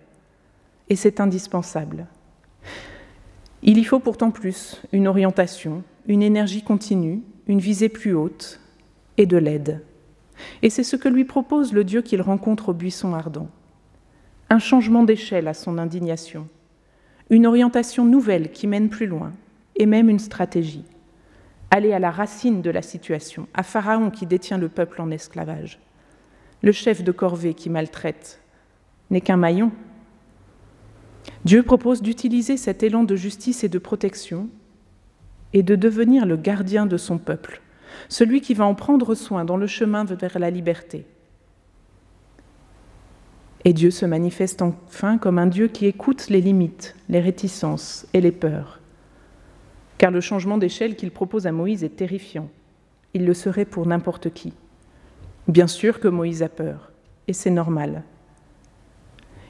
et 0.90 0.96
c'est 0.96 1.20
indispensable. 1.20 2.08
Il 3.62 3.78
y 3.78 3.84
faut 3.84 4.00
pourtant 4.00 4.32
plus, 4.32 4.82
une 4.92 5.08
orientation, 5.08 5.84
une 6.06 6.22
énergie 6.22 6.64
continue, 6.64 7.22
une 7.48 7.60
visée 7.60 7.90
plus 7.90 8.14
haute 8.14 8.60
et 9.18 9.26
de 9.26 9.38
l'aide. 9.38 9.82
Et 10.62 10.70
c'est 10.70 10.84
ce 10.84 10.96
que 10.96 11.08
lui 11.08 11.24
propose 11.24 11.72
le 11.72 11.84
Dieu 11.84 12.02
qu'il 12.02 12.22
rencontre 12.22 12.70
au 12.70 12.74
buisson 12.74 13.14
ardent. 13.14 13.48
Un 14.50 14.60
changement 14.60 15.04
d'échelle 15.04 15.48
à 15.48 15.54
son 15.54 15.78
indignation, 15.78 16.48
une 17.30 17.46
orientation 17.46 18.06
nouvelle 18.06 18.52
qui 18.52 18.68
mène 18.68 18.90
plus 18.90 19.08
loin, 19.08 19.32
et 19.76 19.86
même 19.86 20.10
une 20.10 20.20
stratégie. 20.20 20.86
Aller 21.72 21.94
à 21.94 22.00
la 22.00 22.12
racine 22.12 22.62
de 22.62 22.70
la 22.70 22.82
situation, 22.82 23.48
à 23.54 23.64
Pharaon 23.64 24.12
qui 24.12 24.26
détient 24.26 24.58
le 24.58 24.70
peuple 24.70 25.02
en 25.02 25.10
esclavage. 25.12 25.80
Le 26.62 26.72
chef 26.72 27.04
de 27.04 27.12
corvée 27.12 27.54
qui 27.54 27.70
maltraite 27.70 28.40
n'est 29.10 29.22
qu'un 29.22 29.38
maillon. 29.38 29.72
Dieu 31.46 31.64
propose 31.64 32.02
d'utiliser 32.02 32.58
cet 32.58 32.84
élan 32.84 33.04
de 33.04 33.16
justice 33.16 33.64
et 33.64 33.70
de 33.70 33.80
protection 33.80 34.50
et 35.54 35.64
de 35.64 35.76
devenir 35.76 36.26
le 36.26 36.38
gardien 36.38 36.86
de 36.86 36.98
son 36.98 37.18
peuple, 37.18 37.62
celui 38.10 38.42
qui 38.42 38.54
va 38.54 38.66
en 38.66 38.76
prendre 38.76 39.16
soin 39.16 39.46
dans 39.46 39.58
le 39.58 39.68
chemin 39.68 40.04
vers 40.04 40.40
la 40.40 40.50
liberté. 40.50 41.06
Et 43.66 43.74
Dieu 43.74 43.92
se 43.92 44.06
manifeste 44.06 44.62
enfin 44.62 45.18
comme 45.18 45.40
un 45.40 45.48
Dieu 45.48 45.68
qui 45.68 45.86
écoute 45.86 46.28
les 46.30 46.42
limites, 46.42 46.96
les 47.08 47.22
réticences 47.22 48.06
et 48.14 48.20
les 48.20 48.32
peurs. 48.32 48.80
Car 49.98 50.12
le 50.12 50.20
changement 50.20 50.58
d'échelle 50.58 50.96
qu'il 50.96 51.12
propose 51.12 51.48
à 51.48 51.54
Moïse 51.54 51.84
est 51.84 51.96
terrifiant. 51.96 52.50
Il 53.14 53.26
le 53.26 53.34
serait 53.34 53.66
pour 53.66 53.86
n'importe 53.86 54.34
qui. 54.34 54.54
Bien 55.48 55.68
sûr 55.68 56.00
que 56.00 56.08
Moïse 56.08 56.44
a 56.44 56.50
peur, 56.50 56.92
et 57.28 57.34
c'est 57.34 57.50
normal. 57.50 58.04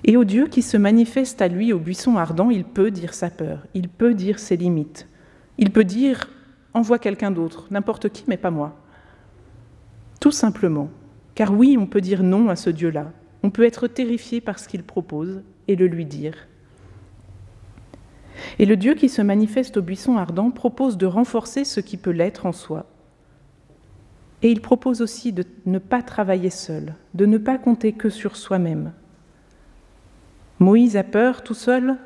Et 0.03 0.18
au 0.18 0.26
Dieu 0.26 0.47
qui 0.47 0.61
se 0.61 0.78
manifeste 0.78 1.41
à 1.41 1.47
lui 1.47 1.72
au 1.74 1.80
buisson 1.80 2.18
ardent, 2.18 2.49
il 2.49 2.66
peut 2.66 2.91
dire 2.91 3.14
sa 3.14 3.30
peur, 3.30 3.66
il 3.74 3.89
peut 3.89 4.14
dire 4.14 4.38
ses 4.38 4.57
limites, 4.57 5.07
il 5.57 5.72
peut 5.72 5.86
dire 5.86 6.30
envoie 6.74 6.99
quelqu'un 6.99 7.32
d'autre, 7.32 7.68
n'importe 7.72 8.09
qui, 8.09 8.26
mais 8.28 8.38
pas 8.38 8.51
moi. 8.51 8.76
Tout 10.20 10.32
simplement. 10.32 10.89
Car 11.36 11.53
oui, 11.53 11.78
on 11.80 11.86
peut 11.86 12.01
dire 12.01 12.24
non 12.24 12.49
à 12.49 12.55
ce 12.55 12.70
Dieu-là. 12.70 13.11
On 13.43 13.49
peut 13.49 13.63
être 13.63 13.87
terrifié 13.87 14.41
par 14.41 14.57
ce 14.57 14.67
qu'il 14.67 14.83
propose 14.83 15.43
et 15.67 15.75
le 15.75 15.87
lui 15.87 16.05
dire. 16.05 16.47
Et 18.57 18.65
le 18.65 18.75
Dieu 18.75 18.95
qui 18.95 19.09
se 19.09 19.21
manifeste 19.21 19.77
au 19.77 19.81
buisson 19.81 20.17
ardent 20.17 20.49
propose 20.49 20.97
de 20.97 21.05
renforcer 21.05 21.65
ce 21.65 21.79
qui 21.79 21.97
peut 21.97 22.11
l'être 22.11 22.45
en 22.45 22.51
soi. 22.51 22.85
Et 24.41 24.51
il 24.51 24.61
propose 24.61 25.01
aussi 25.01 25.31
de 25.31 25.45
ne 25.65 25.79
pas 25.79 26.01
travailler 26.01 26.49
seul, 26.49 26.95
de 27.13 27.25
ne 27.25 27.37
pas 27.37 27.57
compter 27.57 27.93
que 27.93 28.09
sur 28.09 28.35
soi-même. 28.35 28.93
Moïse 30.59 30.97
a 30.97 31.03
peur 31.03 31.43
tout 31.43 31.53
seul 31.53 31.97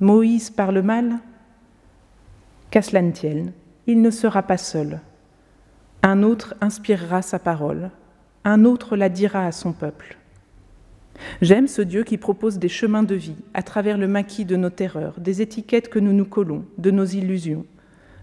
Moïse 0.00 0.50
parle 0.50 0.82
mal 0.82 1.20
Qu'à 2.70 2.82
cela 2.82 3.02
ne 3.02 3.12
tienne, 3.12 3.52
il 3.86 4.02
ne 4.02 4.10
sera 4.10 4.42
pas 4.42 4.56
seul. 4.56 5.00
Un 6.02 6.24
autre 6.24 6.54
inspirera 6.60 7.22
sa 7.22 7.38
parole, 7.38 7.90
un 8.44 8.64
autre 8.64 8.96
la 8.96 9.08
dira 9.08 9.46
à 9.46 9.52
son 9.52 9.72
peuple. 9.72 10.18
J'aime 11.40 11.68
ce 11.68 11.82
Dieu 11.82 12.04
qui 12.04 12.18
propose 12.18 12.58
des 12.58 12.68
chemins 12.68 13.02
de 13.02 13.14
vie 13.14 13.36
à 13.54 13.62
travers 13.62 13.98
le 13.98 14.08
maquis 14.08 14.44
de 14.44 14.56
nos 14.56 14.70
terreurs, 14.70 15.18
des 15.18 15.42
étiquettes 15.42 15.88
que 15.88 15.98
nous 15.98 16.12
nous 16.12 16.24
collons, 16.24 16.64
de 16.78 16.90
nos 16.90 17.04
illusions, 17.04 17.66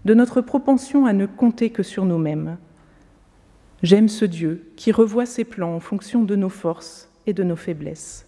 de 0.04 0.14
notre 0.14 0.40
propension 0.40 1.06
à 1.06 1.12
ne 1.12 1.26
compter 1.26 1.70
que 1.70 1.82
sur 1.82 2.04
nous-mêmes. 2.04 2.56
J'aime 3.82 4.08
ce 4.08 4.24
Dieu 4.24 4.70
qui 4.76 4.92
revoit 4.92 5.26
ses 5.26 5.44
plans 5.44 5.74
en 5.74 5.80
fonction 5.80 6.22
de 6.22 6.36
nos 6.36 6.48
forces 6.48 7.08
et 7.26 7.32
de 7.32 7.42
nos 7.42 7.56
faiblesses. 7.56 8.26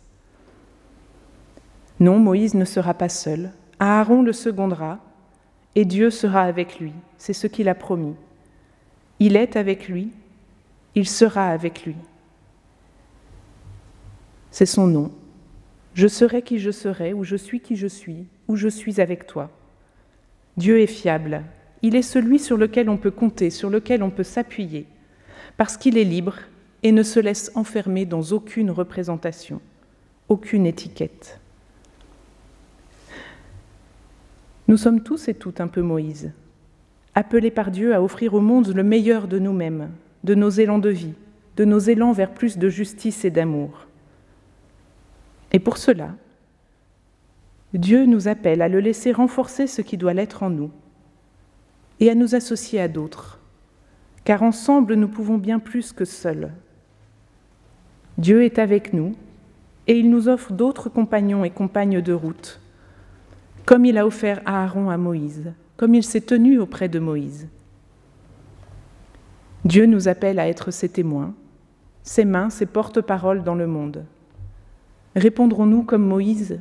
Non, 2.00 2.18
Moïse 2.18 2.54
ne 2.54 2.64
sera 2.64 2.94
pas 2.94 3.08
seul. 3.08 3.50
Aaron 3.78 4.22
le 4.22 4.32
secondera 4.32 4.98
et 5.74 5.84
Dieu 5.84 6.10
sera 6.10 6.42
avec 6.42 6.78
lui. 6.78 6.92
C'est 7.18 7.32
ce 7.32 7.46
qu'il 7.46 7.68
a 7.68 7.74
promis. 7.74 8.14
Il 9.20 9.36
est 9.36 9.56
avec 9.56 9.88
lui, 9.88 10.10
il 10.94 11.08
sera 11.08 11.48
avec 11.48 11.84
lui. 11.84 11.96
C'est 14.52 14.66
son 14.66 14.86
nom. 14.86 15.10
Je 15.94 16.06
serai 16.06 16.42
qui 16.42 16.58
je 16.58 16.70
serai, 16.70 17.14
ou 17.14 17.24
je 17.24 17.36
suis 17.36 17.60
qui 17.60 17.74
je 17.74 17.86
suis, 17.86 18.26
ou 18.48 18.56
je 18.56 18.68
suis 18.68 19.00
avec 19.00 19.26
toi. 19.26 19.50
Dieu 20.58 20.78
est 20.80 20.86
fiable. 20.86 21.42
Il 21.80 21.96
est 21.96 22.02
celui 22.02 22.38
sur 22.38 22.58
lequel 22.58 22.90
on 22.90 22.98
peut 22.98 23.10
compter, 23.10 23.48
sur 23.48 23.70
lequel 23.70 24.02
on 24.02 24.10
peut 24.10 24.22
s'appuyer, 24.22 24.86
parce 25.56 25.78
qu'il 25.78 25.96
est 25.96 26.04
libre 26.04 26.36
et 26.82 26.92
ne 26.92 27.02
se 27.02 27.18
laisse 27.18 27.50
enfermer 27.54 28.04
dans 28.04 28.22
aucune 28.32 28.70
représentation, 28.70 29.60
aucune 30.28 30.66
étiquette. 30.66 31.40
Nous 34.68 34.76
sommes 34.76 35.02
tous 35.02 35.28
et 35.28 35.34
toutes 35.34 35.62
un 35.62 35.66
peu 35.66 35.80
Moïse, 35.80 36.30
appelés 37.14 37.50
par 37.50 37.70
Dieu 37.70 37.94
à 37.94 38.02
offrir 38.02 38.34
au 38.34 38.40
monde 38.40 38.68
le 38.68 38.82
meilleur 38.82 39.28
de 39.28 39.38
nous-mêmes, 39.38 39.90
de 40.24 40.34
nos 40.34 40.50
élans 40.50 40.78
de 40.78 40.90
vie, 40.90 41.14
de 41.56 41.64
nos 41.64 41.78
élans 41.78 42.12
vers 42.12 42.34
plus 42.34 42.58
de 42.58 42.68
justice 42.68 43.24
et 43.24 43.30
d'amour. 43.30 43.86
Et 45.52 45.58
pour 45.58 45.76
cela, 45.76 46.10
Dieu 47.74 48.06
nous 48.06 48.28
appelle 48.28 48.62
à 48.62 48.68
le 48.68 48.80
laisser 48.80 49.12
renforcer 49.12 49.66
ce 49.66 49.82
qui 49.82 49.96
doit 49.96 50.14
l'être 50.14 50.42
en 50.42 50.50
nous 50.50 50.70
et 52.00 52.10
à 52.10 52.14
nous 52.14 52.34
associer 52.34 52.80
à 52.80 52.88
d'autres, 52.88 53.38
car 54.24 54.42
ensemble 54.42 54.94
nous 54.94 55.08
pouvons 55.08 55.38
bien 55.38 55.58
plus 55.58 55.92
que 55.92 56.04
seuls. 56.04 56.52
Dieu 58.18 58.44
est 58.44 58.58
avec 58.58 58.92
nous 58.92 59.14
et 59.86 59.98
il 59.98 60.10
nous 60.10 60.28
offre 60.28 60.52
d'autres 60.52 60.88
compagnons 60.88 61.44
et 61.44 61.50
compagnes 61.50 62.00
de 62.00 62.12
route 62.12 62.62
comme 63.64 63.84
il 63.84 63.98
a 63.98 64.06
offert 64.06 64.40
Aaron 64.44 64.90
à 64.90 64.96
Moïse, 64.96 65.52
comme 65.76 65.94
il 65.94 66.02
s'est 66.02 66.20
tenu 66.20 66.58
auprès 66.58 66.88
de 66.88 66.98
Moïse. 66.98 67.48
Dieu 69.64 69.86
nous 69.86 70.08
appelle 70.08 70.38
à 70.38 70.48
être 70.48 70.70
ses 70.70 70.88
témoins, 70.88 71.34
ses 72.02 72.24
mains, 72.24 72.50
ses 72.50 72.66
porte-paroles 72.66 73.44
dans 73.44 73.54
le 73.54 73.66
monde. 73.66 74.04
Répondrons-nous 75.14 75.82
comme 75.82 76.06
Moïse? 76.06 76.60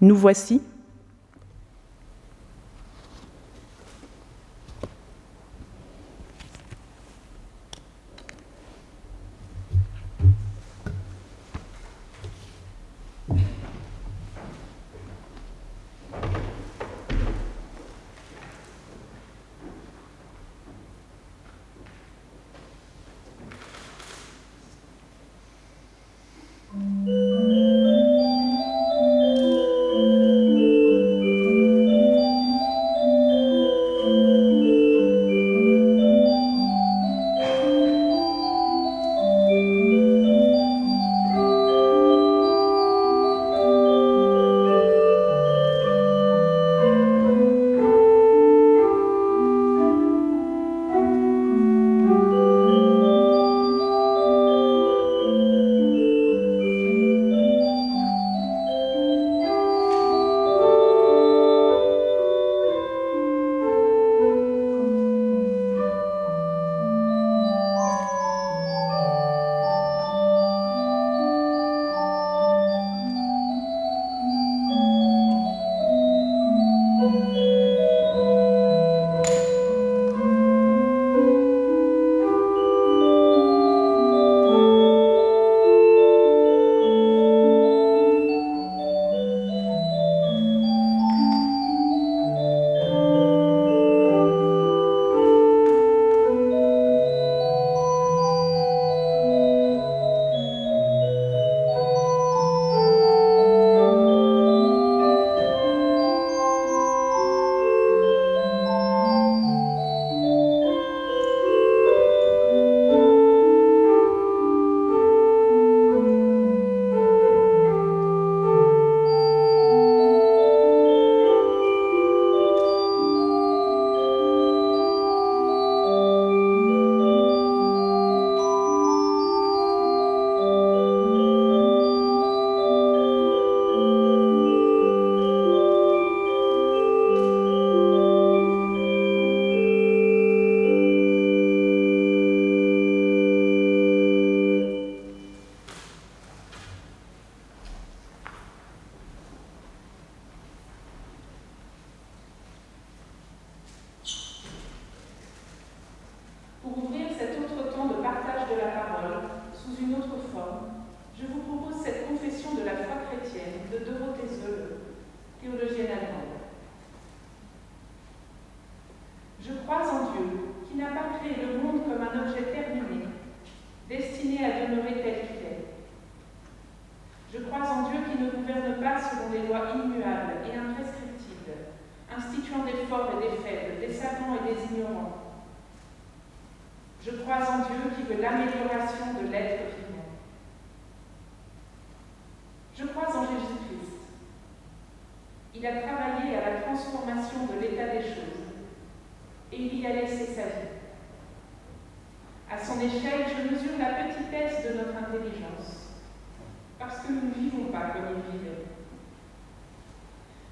Nous 0.00 0.16
voici 0.16 0.62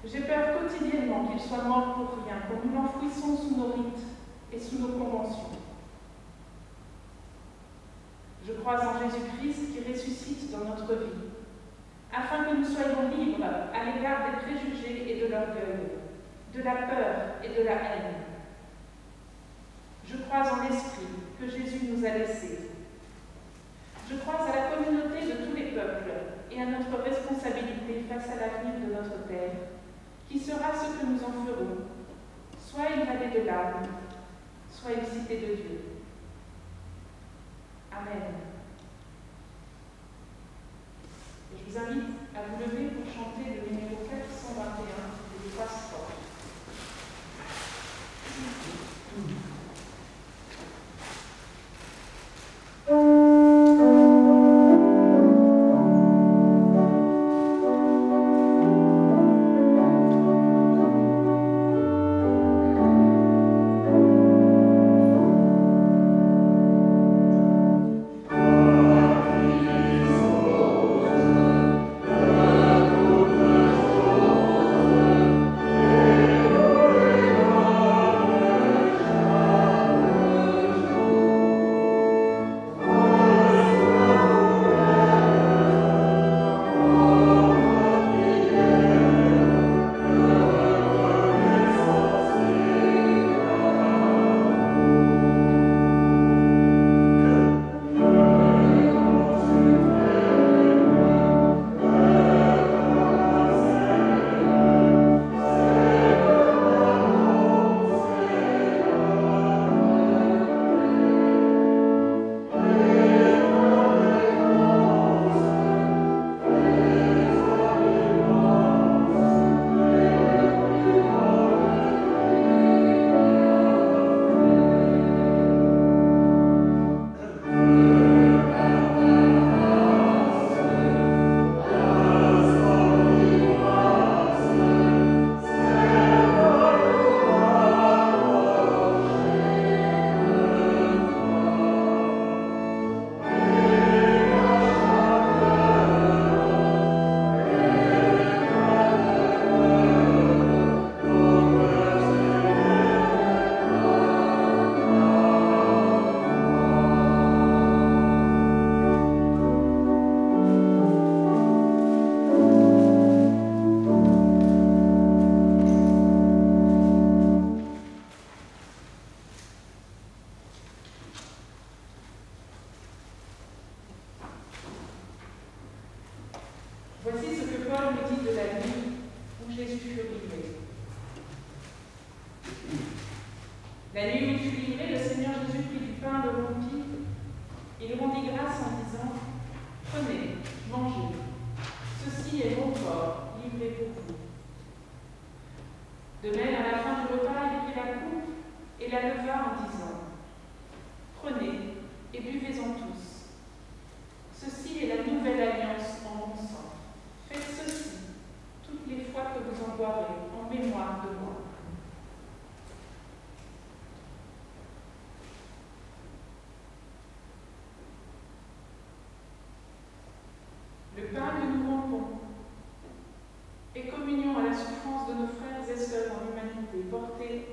J'ai 0.05 0.21
peur 0.21 0.59
quotidiennement 0.59 1.27
qu'il 1.27 1.41
soit 1.41 1.63
mort 1.63 1.93
pour 1.93 2.23
rien, 2.23 2.37
que 2.47 2.65
nous 2.65 2.73
l'enfouissons 2.73 3.35
sous 3.35 3.57
nos 3.57 3.73
rites 3.73 4.05
et 4.53 4.59
sous 4.59 4.79
nos 4.79 4.97
conventions. 4.97 5.49
Je 8.47 8.53
crois 8.53 8.79
en 8.79 8.99
Jésus-Christ 8.99 9.73
qui 9.73 9.91
ressuscite 9.91 10.51
dans 10.51 10.63
notre 10.63 10.93
vie, 10.93 11.27
afin 12.13 12.45
que 12.45 12.55
nous 12.55 12.65
soyons 12.65 13.09
libres 13.15 13.43
à 13.45 13.83
l'égard 13.83 14.21
des 14.31 14.37
préjugés 14.37 15.11
et 15.11 15.21
de 15.21 15.31
l'orgueil, 15.31 15.99
de 16.53 16.61
la 16.63 16.75
peur 16.87 17.15
et 17.43 17.49
de 17.49 17.65
la 17.65 17.73
haine. 17.73 18.15
Je 20.07 20.17
crois 20.17 20.51
en 20.51 20.63
l'Esprit 20.63 21.05
que 21.39 21.49
Jésus 21.49 21.87
nous 21.91 22.05
a 22.05 22.09
laissé. 22.09 22.69
Je 24.09 24.15
crois 24.15 24.47
à 24.47 24.55
la 24.55 24.75
communauté 24.75 25.25
de 25.25 25.45
tous 25.45 25.55
les 25.55 25.71
peuples 25.71 26.11
et 26.49 26.61
à 26.61 26.65
notre 26.65 27.03
responsabilité 27.03 28.05
face 28.09 28.29
à 28.29 28.39
l'avenir 28.39 28.87
de 28.87 28.93
notre 28.93 29.27
terre 29.27 29.68
qui 30.29 30.39
sera 30.39 30.71
ce 30.73 30.99
que 30.99 31.05
nous 31.07 31.23
en 31.23 31.45
ferons. 31.45 31.77
Soit 32.59 32.95
une 32.95 33.05
vallée 33.05 33.39
de 33.39 33.45
larmes, 33.47 33.87
soit 34.71 34.93
une 34.93 35.05
cité 35.05 35.37
de 35.37 35.55
Dieu. 35.55 35.81
Amen. 37.91 38.35
Je 41.51 41.71
vous 41.71 41.77
invite 41.77 42.03
à 42.35 42.39
vous 42.47 42.63
lever 42.63 42.89
pour 42.89 43.05
chanter 43.11 43.49
le 43.49 43.75
numéro 43.75 43.95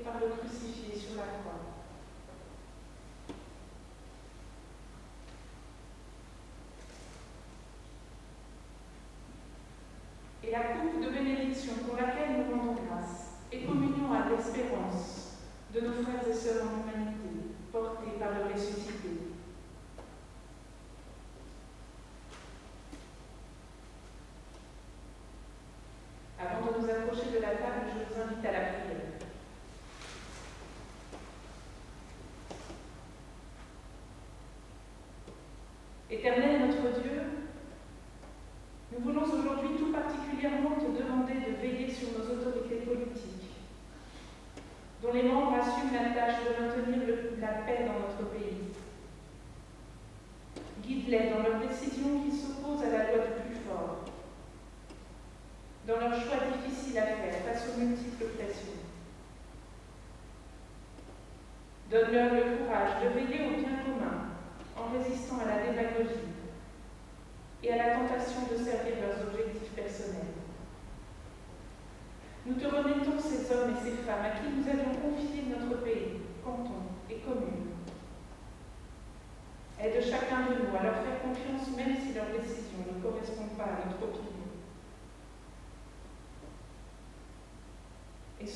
par 0.07 0.21
le 0.21 0.29
crucifié 0.39 0.95
sur 0.95 1.17
la 1.17 1.27
croix. 1.43 1.59
Et 10.45 10.51
la 10.53 10.61
coupe 10.61 11.05
de 11.05 11.11
bénédiction 11.11 11.73
pour 11.85 11.97
laquelle 11.97 12.37
nous 12.39 12.57
rendons 12.57 12.79
grâce 12.89 13.35
et 13.51 13.65
communion 13.65 14.13
à 14.13 14.31
l'espérance 14.31 15.41
de 15.75 15.81
nos 15.81 16.05
frères 16.05 16.29
et 16.31 16.33
sœurs 16.33 16.67
en 16.67 16.89
humanité, 16.89 17.51
portés 17.73 18.17
par 18.21 18.31
le 18.31 18.55
ressuscité. 18.55 19.06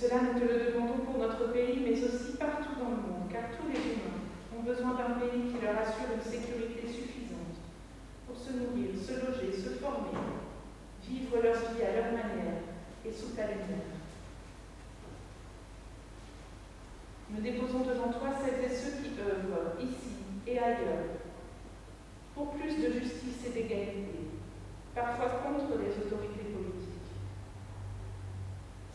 Yükselen 0.03 0.35
Müdürü 0.35 0.60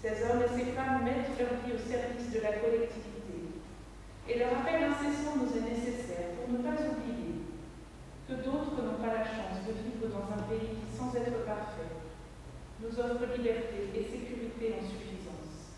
Ces 0.06 0.22
hommes 0.22 0.44
et 0.46 0.54
ces 0.54 0.70
femmes 0.78 1.02
mettent 1.04 1.34
leur 1.34 1.58
vie 1.66 1.74
au 1.74 1.82
service 1.82 2.30
de 2.30 2.40
la 2.46 2.62
collectivité. 2.62 3.58
Et 4.30 4.38
leur 4.38 4.54
appel 4.54 4.84
incessant 4.86 5.34
nous 5.42 5.50
est 5.50 5.66
nécessaire 5.66 6.38
pour 6.38 6.54
ne 6.54 6.62
pas 6.62 6.78
oublier 6.78 7.42
que 8.30 8.38
d'autres 8.46 8.86
n'ont 8.86 9.02
pas 9.02 9.18
la 9.18 9.26
chance 9.26 9.66
de 9.66 9.74
vivre 9.74 10.14
dans 10.14 10.30
un 10.30 10.46
pays 10.46 10.78
qui, 10.78 10.86
sans 10.96 11.10
être 11.18 11.42
parfait, 11.50 11.90
nous 12.78 12.94
offre 13.00 13.34
liberté 13.34 13.90
et 13.98 14.04
sécurité 14.06 14.78
en 14.78 14.86
suffisance. 14.86 15.74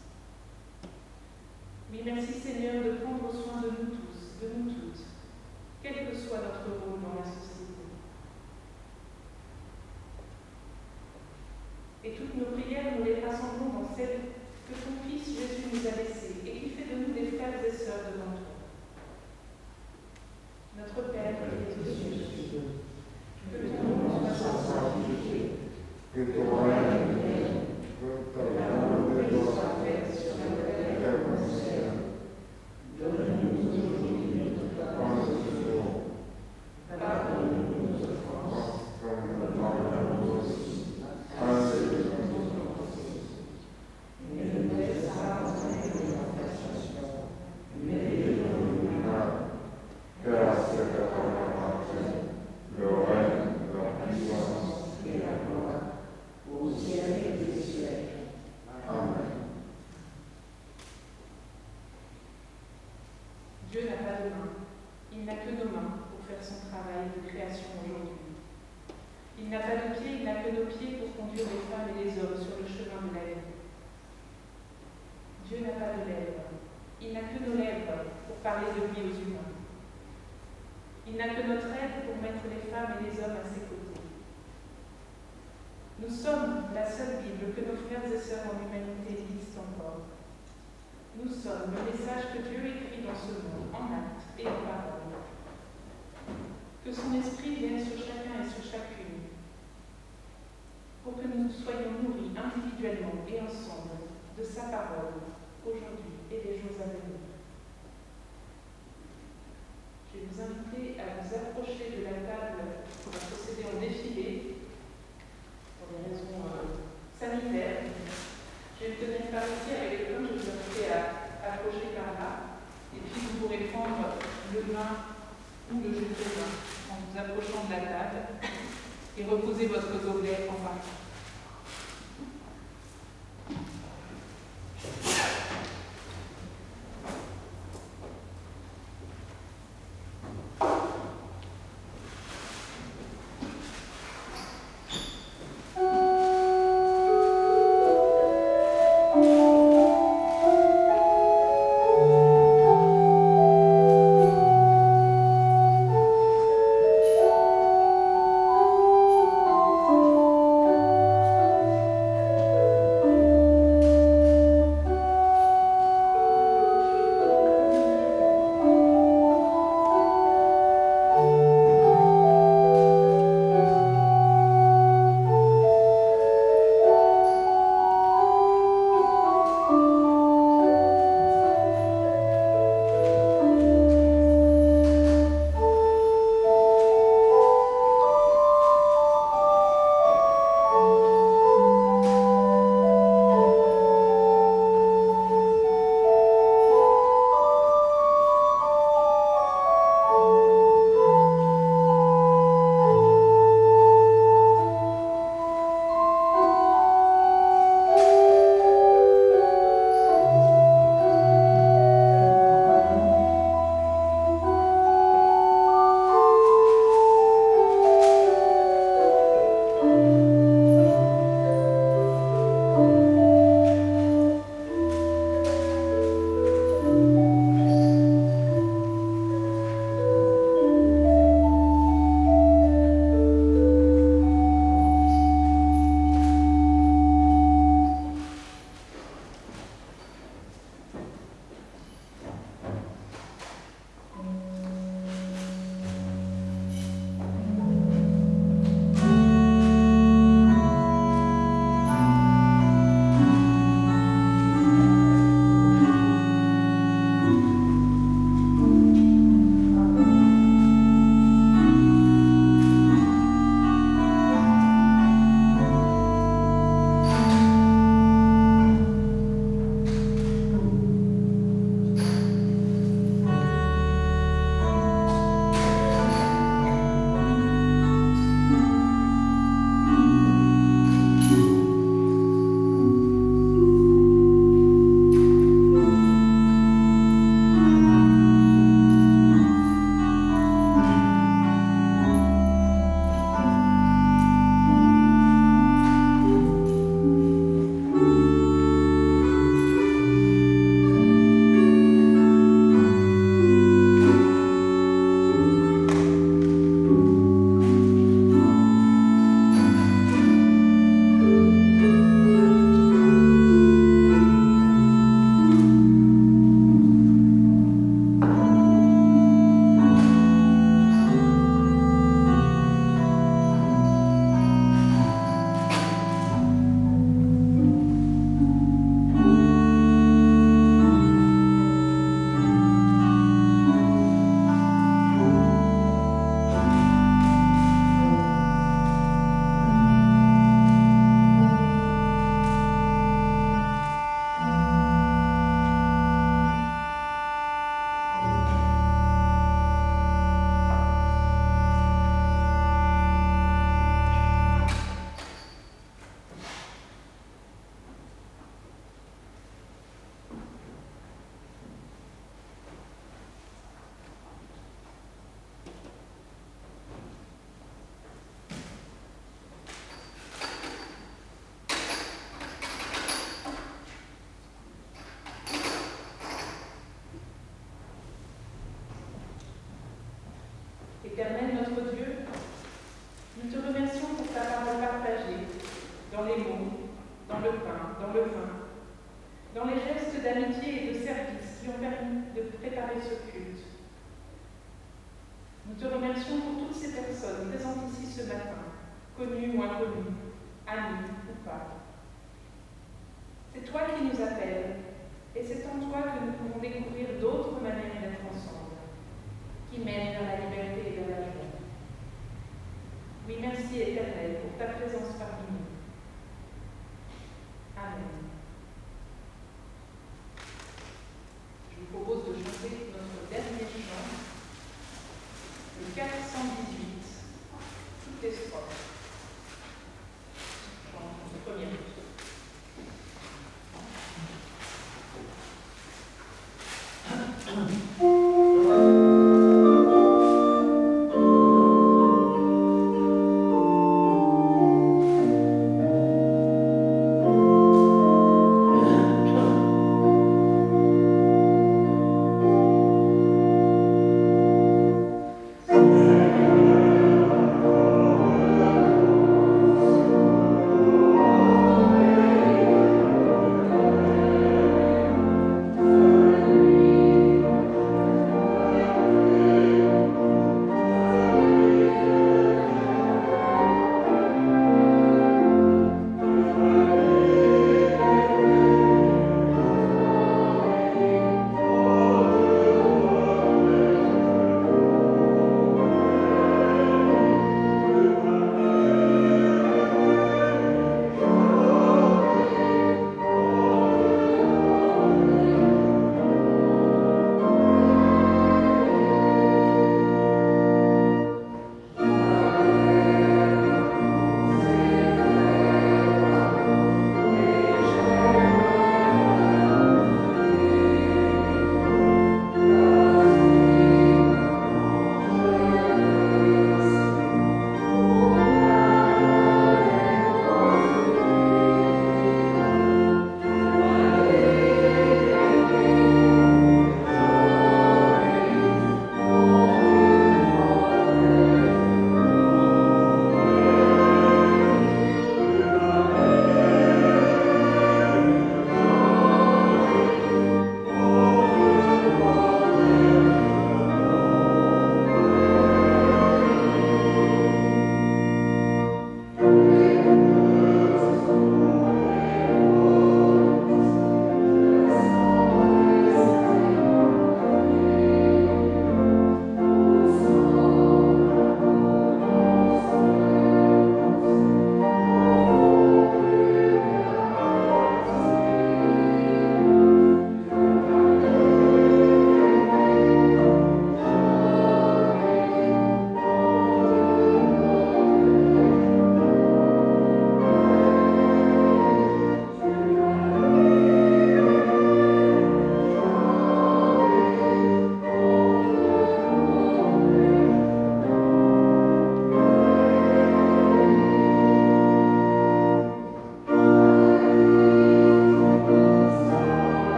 Mais 1.90 2.04
merci 2.04 2.34
Seigneur 2.34 2.84
de 2.84 3.00
prendre 3.00 3.32
soin 3.32 3.62
de 3.64 3.72
nous 3.80 3.96
tous, 3.96 4.44
de 4.44 4.52
nous 4.52 4.68
toutes, 4.76 5.08
quel 5.82 6.04
que 6.04 6.14
soit 6.14 6.44
notre 6.44 6.68
rôle 6.84 7.00
dans 7.00 7.16
la 7.16 7.24
société. 7.24 7.48
Et 12.04 12.12
toutes 12.12 12.36
nos 12.36 12.56
prières, 12.56 12.96
nous 12.98 13.04
les 13.04 13.20
rassemblons 13.20 13.77
considered 13.98 14.27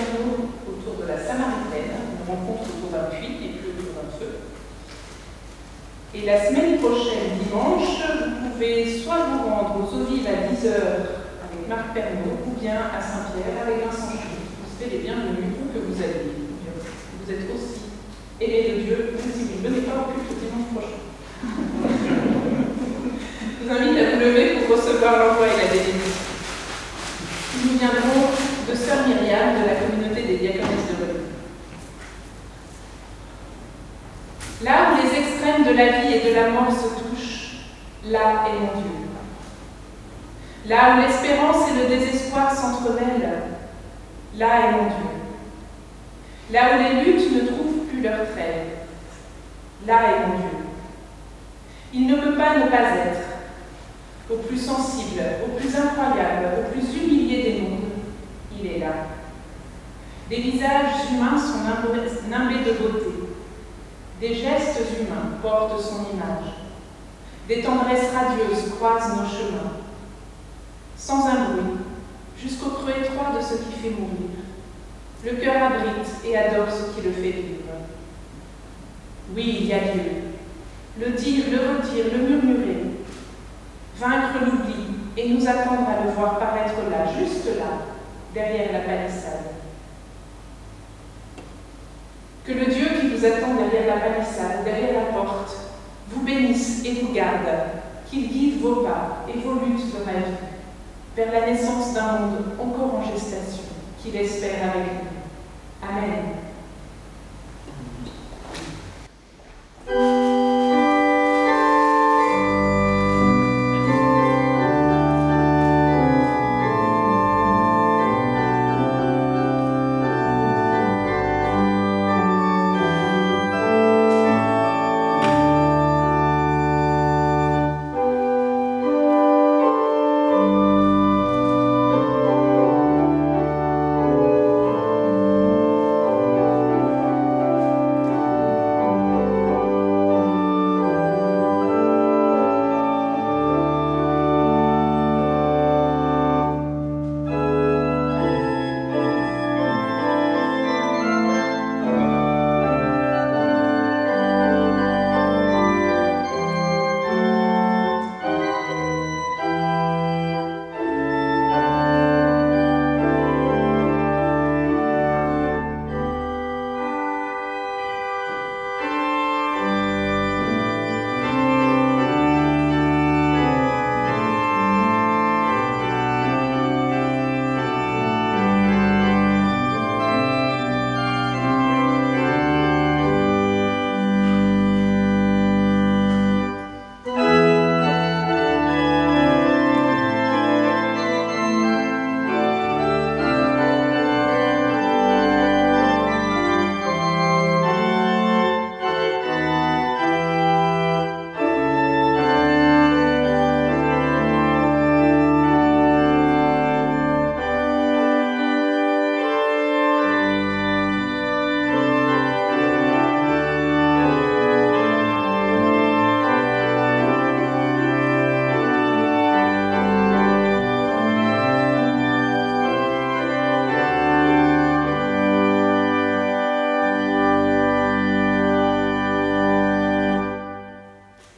autour 0.00 0.94
de 1.02 1.06
la 1.06 1.18
Samaritaine, 1.18 1.94
une 2.10 2.26
rencontre 2.26 2.66
autour 2.66 2.90
d'un 2.90 3.06
puits 3.14 3.38
et 3.42 3.50
puis 3.54 3.70
autour 3.70 3.94
d'un 3.94 4.10
feu. 4.18 4.32
Et 6.14 6.26
la 6.26 6.46
semaine 6.46 6.78
prochaine, 6.78 7.38
dimanche, 7.38 8.02
vous 8.02 8.50
pouvez 8.50 9.02
soit 9.02 9.26
vous 9.30 9.48
rendre 9.48 9.76
aux 9.78 9.88
eaux 9.94 10.06
vives 10.10 10.26
à 10.26 10.50
10h 10.50 10.74
avec 11.46 11.68
Marc 11.68 11.94
Pernaud, 11.94 12.42
ou 12.46 12.60
bien 12.60 12.90
à 12.90 13.00
Saint-Pierre 13.00 13.62
avec 13.62 13.84
Vincent 13.84 14.18
Chou. 14.18 14.42
Vous 14.62 14.70
serez 14.78 14.90
les 14.96 15.02
bienvenus, 15.02 15.54
où 15.58 15.70
que 15.72 15.78
vous 15.78 15.98
alliez. 16.02 16.42
Vous 17.22 17.30
êtes 17.32 17.46
aussi 17.54 17.94
aimés 18.40 18.74
de 18.74 18.82
Dieu, 18.82 18.98
même 19.14 19.32
si 19.32 19.42
vous 19.44 19.62
ne 19.62 19.68
venez 19.68 19.82
pas 19.86 19.94
au 19.94 20.12
culte 20.12 20.38
dimanche 20.38 20.68
prochain. 20.74 21.00
Je 23.42 23.64
vous 23.64 23.70
invite 23.70 23.98
à 23.98 24.10
vous 24.10 24.20
lever 24.20 24.46
pour 24.54 24.76
recevoir 24.76 25.12
l'envoi 25.18 25.46
et 25.46 25.56
la 25.56 25.72
bénédiction. 25.72 26.34
Nous 27.64 27.78
viendrons 27.78 28.43
de 28.68 28.74
Sœur 28.74 29.06
Myriam 29.06 29.60
de 29.60 29.66
la 29.68 29.74
communauté 29.74 30.22
des 30.22 30.36
diaconesses 30.36 30.88
de 30.90 30.94
Bologna. 30.94 31.20
Là 34.62 34.92
où 34.92 34.96
les 34.96 35.18
extrêmes 35.18 35.64
de 35.64 35.76
la 35.76 36.00
vie 36.00 36.14
et 36.14 36.30
de 36.30 36.34
la 36.34 36.50
mort 36.50 36.72
se 36.72 36.88
touchent, 37.00 37.56
là 38.04 38.46
est 38.48 38.58
mon 38.58 38.80
Dieu. 38.80 38.90
Là 40.66 40.94
où 40.94 41.02
l'espérance 41.02 41.68
et 41.70 41.82
le 41.82 41.88
désespoir 41.88 42.54
s'entremêlent, 42.54 43.42
là 44.36 44.60
est 44.60 44.72
mon 44.72 44.84
Dieu. 44.84 45.14
Là 46.50 46.60
où 46.72 46.78
les 46.82 47.04
luttes 47.04 47.32
ne 47.32 47.46
trouvent 47.46 47.86
plus 47.88 48.00
leur 48.00 48.30
trêve, 48.32 48.66
là 49.86 49.94
est 49.94 50.26
mon 50.26 50.38
Dieu. 50.38 50.58
Il 51.92 52.06
ne 52.06 52.16
peut 52.16 52.36
pas 52.36 52.56
ne 52.56 52.70
pas 52.70 52.96
être 53.06 53.20
au 54.30 54.36
plus 54.36 54.58
sensible, 54.58 55.22
au 55.44 55.58
plus 55.58 55.76
incroyable, 55.76 56.48
au 56.58 56.72
plus 56.72 56.96
humilié 56.96 57.42
des 57.42 57.60
mondes, 57.60 57.73
il 58.64 58.72
est 58.72 58.78
là. 58.78 58.92
Des 60.28 60.36
visages 60.36 61.10
humains 61.12 61.38
sont 61.38 62.28
nimbés 62.28 62.64
de 62.64 62.72
beauté. 62.72 63.06
Des 64.20 64.34
gestes 64.34 64.80
humains 64.98 65.38
portent 65.42 65.80
son 65.80 66.06
image. 66.14 66.54
Des 67.46 67.60
tendresses 67.60 68.10
radieuses 68.14 68.72
croisent 68.76 69.10
nos 69.10 69.28
chemins. 69.28 69.72
Sans 70.96 71.26
un 71.26 71.44
bruit, 71.44 71.76
jusqu'au 72.40 72.70
creux 72.70 72.94
étroit 73.02 73.36
de 73.36 73.42
ce 73.42 73.62
qui 73.62 73.80
fait 73.82 73.90
mourir. 73.90 74.30
Le 75.24 75.32
cœur 75.32 75.62
abrite 75.62 76.08
et 76.24 76.36
adore 76.36 76.68
ce 76.70 76.94
qui 76.94 77.06
le 77.06 77.12
fait 77.12 77.30
vivre. 77.30 77.60
Oui, 79.34 79.58
il 79.60 79.66
y 79.66 79.72
a 79.72 79.80
Dieu. 79.80 80.02
Le 81.00 81.10
dire, 81.10 81.44
le 81.50 81.58
redire, 81.58 82.04
le 82.12 82.28
murmurer, 82.28 82.84
vaincre 83.98 84.44
l'oubli 84.44 84.74
et 85.16 85.28
nous 85.28 85.46
attendre 85.46 85.88
à 85.88 86.04
le 86.04 86.10
voir 86.12 86.38
paraître 86.38 86.74
là, 86.90 87.06
juste 87.18 87.46
là, 87.58 87.93
derrière 88.34 88.72
la 88.72 88.80
palissade. 88.80 89.44
Que 92.44 92.52
le 92.52 92.66
Dieu 92.66 92.86
qui 93.00 93.08
vous 93.08 93.24
attend 93.24 93.54
derrière 93.54 93.94
la 93.94 94.00
palissade, 94.00 94.64
derrière 94.64 95.04
la 95.04 95.12
porte, 95.12 95.56
vous 96.08 96.22
bénisse 96.22 96.84
et 96.84 97.00
vous 97.00 97.12
garde, 97.14 97.48
qu'il 98.10 98.28
guide 98.28 98.60
vos 98.60 98.82
pas 98.82 99.24
et 99.28 99.38
vos 99.38 99.54
luttes 99.54 99.92
dans 99.92 100.12
la 100.12 100.18
vie 100.18 100.36
vers 101.16 101.32
la 101.32 101.46
naissance 101.46 101.94
d'un 101.94 102.18
monde 102.18 102.44
encore 102.60 102.96
en 102.96 103.04
gestation, 103.04 103.62
qu'il 104.02 104.16
espère 104.16 104.70
avec 104.70 104.84
nous. 104.84 105.88
Amen. 105.88 106.34